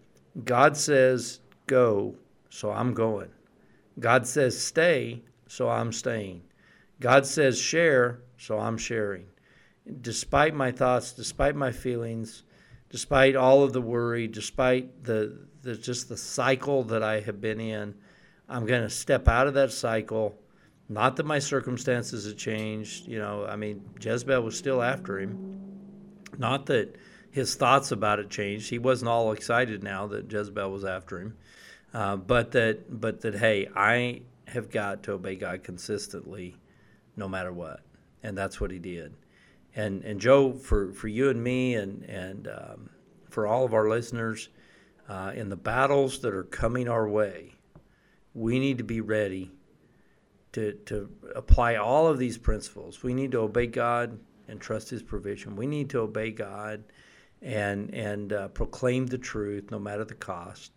God 0.44 0.76
says 0.76 1.40
go, 1.68 2.16
so 2.50 2.72
I'm 2.72 2.96
going. 2.96 3.30
God 4.00 4.26
says 4.26 4.60
stay, 4.60 5.22
so 5.48 5.70
I'm 5.70 5.92
staying. 5.92 6.42
God 7.00 7.28
says 7.28 7.60
share, 7.60 8.22
so 8.38 8.58
I'm 8.58 8.78
sharing. 8.78 9.28
Despite 10.02 10.56
my 10.56 10.72
thoughts, 10.72 11.14
despite 11.14 11.56
my 11.56 11.72
feelings, 11.72 12.42
despite 12.90 13.36
all 13.36 13.62
of 13.62 13.72
the 13.72 13.82
worry, 13.82 14.28
despite 14.28 15.04
the, 15.04 15.38
the 15.62 15.76
just 15.76 16.10
the 16.10 16.18
cycle 16.18 16.84
that 16.86 17.04
I 17.04 17.20
have 17.20 17.40
been 17.40 17.60
in, 17.60 17.94
I'm 18.50 18.66
going 18.66 18.82
to 18.82 18.90
step 18.90 19.28
out 19.28 19.46
of 19.46 19.54
that 19.54 19.72
cycle 19.72 20.36
not 20.90 21.16
that 21.16 21.26
my 21.26 21.40
circumstances 21.40 22.26
have 22.26 22.38
changed. 22.38 23.08
You 23.08 23.20
know, 23.20 23.46
I 23.46 23.56
mean, 23.56 23.84
Jezebel 24.00 24.42
was 24.42 24.58
still 24.58 24.82
after 24.82 25.20
him. 25.20 25.60
Not 26.38 26.66
that 26.68 26.96
his 27.34 27.56
thoughts 27.56 27.92
about 27.92 28.20
it 28.20 28.30
changed. 28.30 28.70
He 28.70 28.78
wasn't 28.78 29.10
all 29.10 29.32
excited 29.32 29.82
now 29.84 30.06
that 30.08 30.32
Jezebel 30.32 30.70
was 30.72 30.86
after 30.86 31.20
him. 31.20 31.36
Uh, 31.92 32.16
but 32.16 32.52
that, 32.52 33.02
but 33.02 33.22
that, 33.22 33.34
hey, 33.34 33.68
I 33.76 34.22
have 34.48 34.70
got 34.70 35.02
to 35.04 35.14
obey 35.14 35.36
God 35.36 35.64
consistently, 35.64 36.56
no 37.18 37.28
matter 37.28 37.52
what, 37.52 37.82
and 38.22 38.38
that's 38.38 38.62
what 38.62 38.70
he 38.70 38.78
did. 38.78 39.16
And 39.76 40.04
and 40.04 40.22
Joe, 40.22 40.54
for 40.54 40.94
for 40.94 41.08
you 41.08 41.30
and 41.30 41.44
me, 41.44 41.74
and 41.74 42.04
and 42.04 42.48
um, 42.48 42.90
for 43.30 43.48
all 43.48 43.66
of 43.66 43.74
our 43.74 43.90
listeners, 43.90 44.50
uh, 45.10 45.32
in 45.36 45.50
the 45.50 45.56
battles 45.56 46.20
that 46.20 46.36
are 46.36 46.44
coming 46.44 46.88
our 46.88 47.08
way, 47.08 47.56
we 48.36 48.60
need 48.60 48.78
to 48.78 48.84
be 48.84 49.02
ready 49.02 49.52
to, 50.52 50.74
to 50.86 51.10
apply 51.36 51.78
all 51.78 52.08
of 52.08 52.20
these 52.20 52.38
principles. 52.38 53.02
We 53.02 53.16
need 53.16 53.32
to 53.32 53.40
obey 53.40 53.66
God 53.66 54.20
and 54.48 54.62
trust 54.62 54.92
His 54.92 55.02
provision. 55.02 55.56
We 55.56 55.66
need 55.66 55.90
to 55.92 56.00
obey 56.02 56.30
God 56.30 56.84
and, 57.44 57.94
and 57.94 58.34
uh, 58.34 58.48
proclaim 58.50 59.06
the 59.08 59.18
truth 59.18 59.70
no 59.70 59.78
matter 59.78 60.06
the 60.06 60.14
cost. 60.16 60.72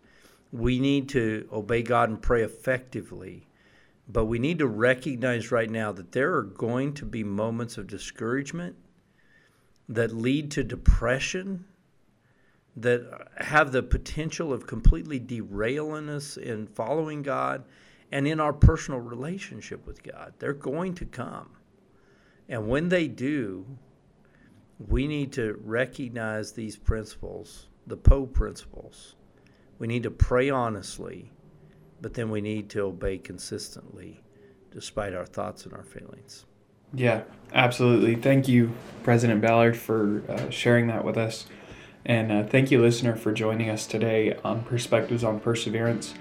We 0.51 0.79
need 0.79 1.09
to 1.09 1.47
obey 1.51 1.81
God 1.81 2.09
and 2.09 2.21
pray 2.21 2.43
effectively. 2.43 3.47
But 4.09 4.25
we 4.25 4.39
need 4.39 4.59
to 4.59 4.67
recognize 4.67 5.51
right 5.51 5.69
now 5.69 5.91
that 5.93 6.11
there 6.11 6.33
are 6.35 6.43
going 6.43 6.93
to 6.95 7.05
be 7.05 7.23
moments 7.23 7.77
of 7.77 7.87
discouragement 7.87 8.75
that 9.89 10.13
lead 10.13 10.51
to 10.51 10.63
depression, 10.63 11.65
that 12.75 13.29
have 13.37 13.71
the 13.71 13.83
potential 13.83 14.53
of 14.53 14.67
completely 14.67 15.19
derailing 15.19 16.09
us 16.09 16.37
in 16.37 16.67
following 16.67 17.21
God 17.21 17.63
and 18.11 18.27
in 18.27 18.39
our 18.39 18.53
personal 18.53 18.99
relationship 18.99 19.85
with 19.85 20.03
God. 20.03 20.33
They're 20.39 20.53
going 20.53 20.93
to 20.95 21.05
come. 21.05 21.49
And 22.47 22.69
when 22.69 22.89
they 22.89 23.07
do, 23.07 23.65
we 24.79 25.07
need 25.07 25.31
to 25.33 25.59
recognize 25.63 26.51
these 26.51 26.75
principles, 26.75 27.67
the 27.87 27.97
Poe 27.97 28.25
principles. 28.25 29.15
We 29.79 29.87
need 29.87 30.03
to 30.03 30.11
pray 30.11 30.49
honestly, 30.49 31.31
but 32.01 32.13
then 32.13 32.29
we 32.29 32.41
need 32.41 32.69
to 32.71 32.81
obey 32.81 33.17
consistently 33.17 34.23
despite 34.71 35.13
our 35.13 35.25
thoughts 35.25 35.65
and 35.65 35.73
our 35.73 35.83
feelings. 35.83 36.45
Yeah, 36.93 37.23
absolutely. 37.53 38.15
Thank 38.15 38.47
you, 38.47 38.73
President 39.03 39.41
Ballard, 39.41 39.75
for 39.75 40.23
uh, 40.29 40.49
sharing 40.49 40.87
that 40.87 41.03
with 41.03 41.17
us. 41.17 41.47
And 42.05 42.31
uh, 42.31 42.43
thank 42.45 42.71
you, 42.71 42.81
listener, 42.81 43.15
for 43.15 43.33
joining 43.33 43.69
us 43.69 43.85
today 43.85 44.37
on 44.43 44.63
Perspectives 44.63 45.23
on 45.23 45.39
Perseverance. 45.39 46.13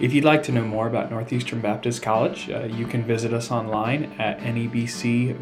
If 0.00 0.12
you'd 0.12 0.24
like 0.24 0.42
to 0.44 0.52
know 0.52 0.64
more 0.64 0.86
about 0.86 1.10
Northeastern 1.10 1.60
Baptist 1.60 2.02
College, 2.02 2.50
uh, 2.50 2.64
you 2.64 2.86
can 2.86 3.04
visit 3.04 3.32
us 3.32 3.50
online 3.50 4.12
at 4.18 4.40
nebcvt.org. 4.40 5.40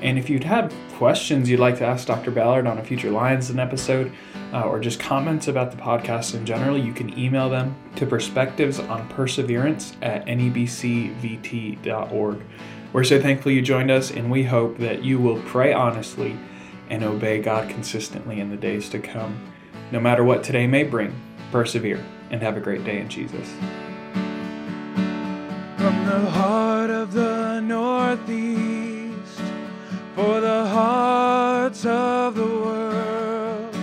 And 0.00 0.18
if 0.18 0.28
you'd 0.28 0.44
have 0.44 0.74
questions 0.94 1.48
you'd 1.48 1.60
like 1.60 1.78
to 1.78 1.86
ask 1.86 2.06
Dr. 2.06 2.30
Ballard 2.30 2.66
on 2.66 2.78
a 2.78 2.84
future 2.84 3.10
Lions 3.10 3.48
Den 3.48 3.58
episode, 3.58 4.12
uh, 4.52 4.62
or 4.62 4.80
just 4.80 5.00
comments 5.00 5.48
about 5.48 5.70
the 5.70 5.76
podcast 5.76 6.34
in 6.34 6.44
general, 6.44 6.76
you 6.76 6.92
can 6.92 7.16
email 7.18 7.48
them 7.48 7.74
to 7.96 8.04
perspectives 8.06 8.78
on 8.78 9.08
perseverance 9.08 9.96
at 10.02 10.26
nebcvt.org. 10.26 11.22
We're 12.92 13.04
so 13.04 13.20
thankful 13.20 13.52
you 13.52 13.62
joined 13.62 13.90
us, 13.90 14.10
and 14.10 14.30
we 14.30 14.42
hope 14.42 14.76
that 14.78 15.02
you 15.02 15.18
will 15.18 15.40
pray 15.42 15.72
honestly 15.72 16.36
and 16.90 17.02
obey 17.02 17.40
God 17.40 17.70
consistently 17.70 18.40
in 18.40 18.50
the 18.50 18.56
days 18.56 18.90
to 18.90 18.98
come. 18.98 19.40
No 19.92 20.00
matter 20.00 20.24
what 20.24 20.42
today 20.42 20.66
may 20.66 20.84
bring, 20.84 21.14
persevere 21.50 22.04
and 22.30 22.42
have 22.42 22.56
a 22.56 22.60
great 22.60 22.84
day 22.84 23.00
in 23.00 23.08
Jesus. 23.08 23.48
From 25.76 26.04
the 26.04 26.30
heart 26.30 26.90
of 26.90 27.12
the 27.12 27.60
Northeast 27.60 28.71
for 30.14 30.40
the 30.40 30.66
hearts 30.66 31.86
of 31.86 32.34
the 32.34 32.44
world. 32.46 33.74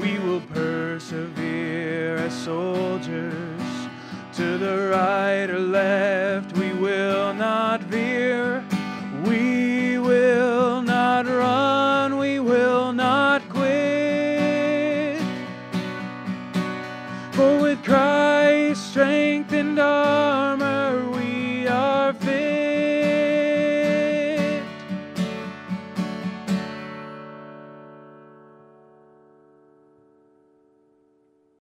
We 0.00 0.18
will 0.20 0.40
persevere 0.52 2.16
as 2.16 2.32
soldiers 2.32 3.88
to 4.34 4.56
the 4.58 4.90
right 4.92 5.50
or 5.50 5.58
left. 5.58 6.56
We 6.56 6.67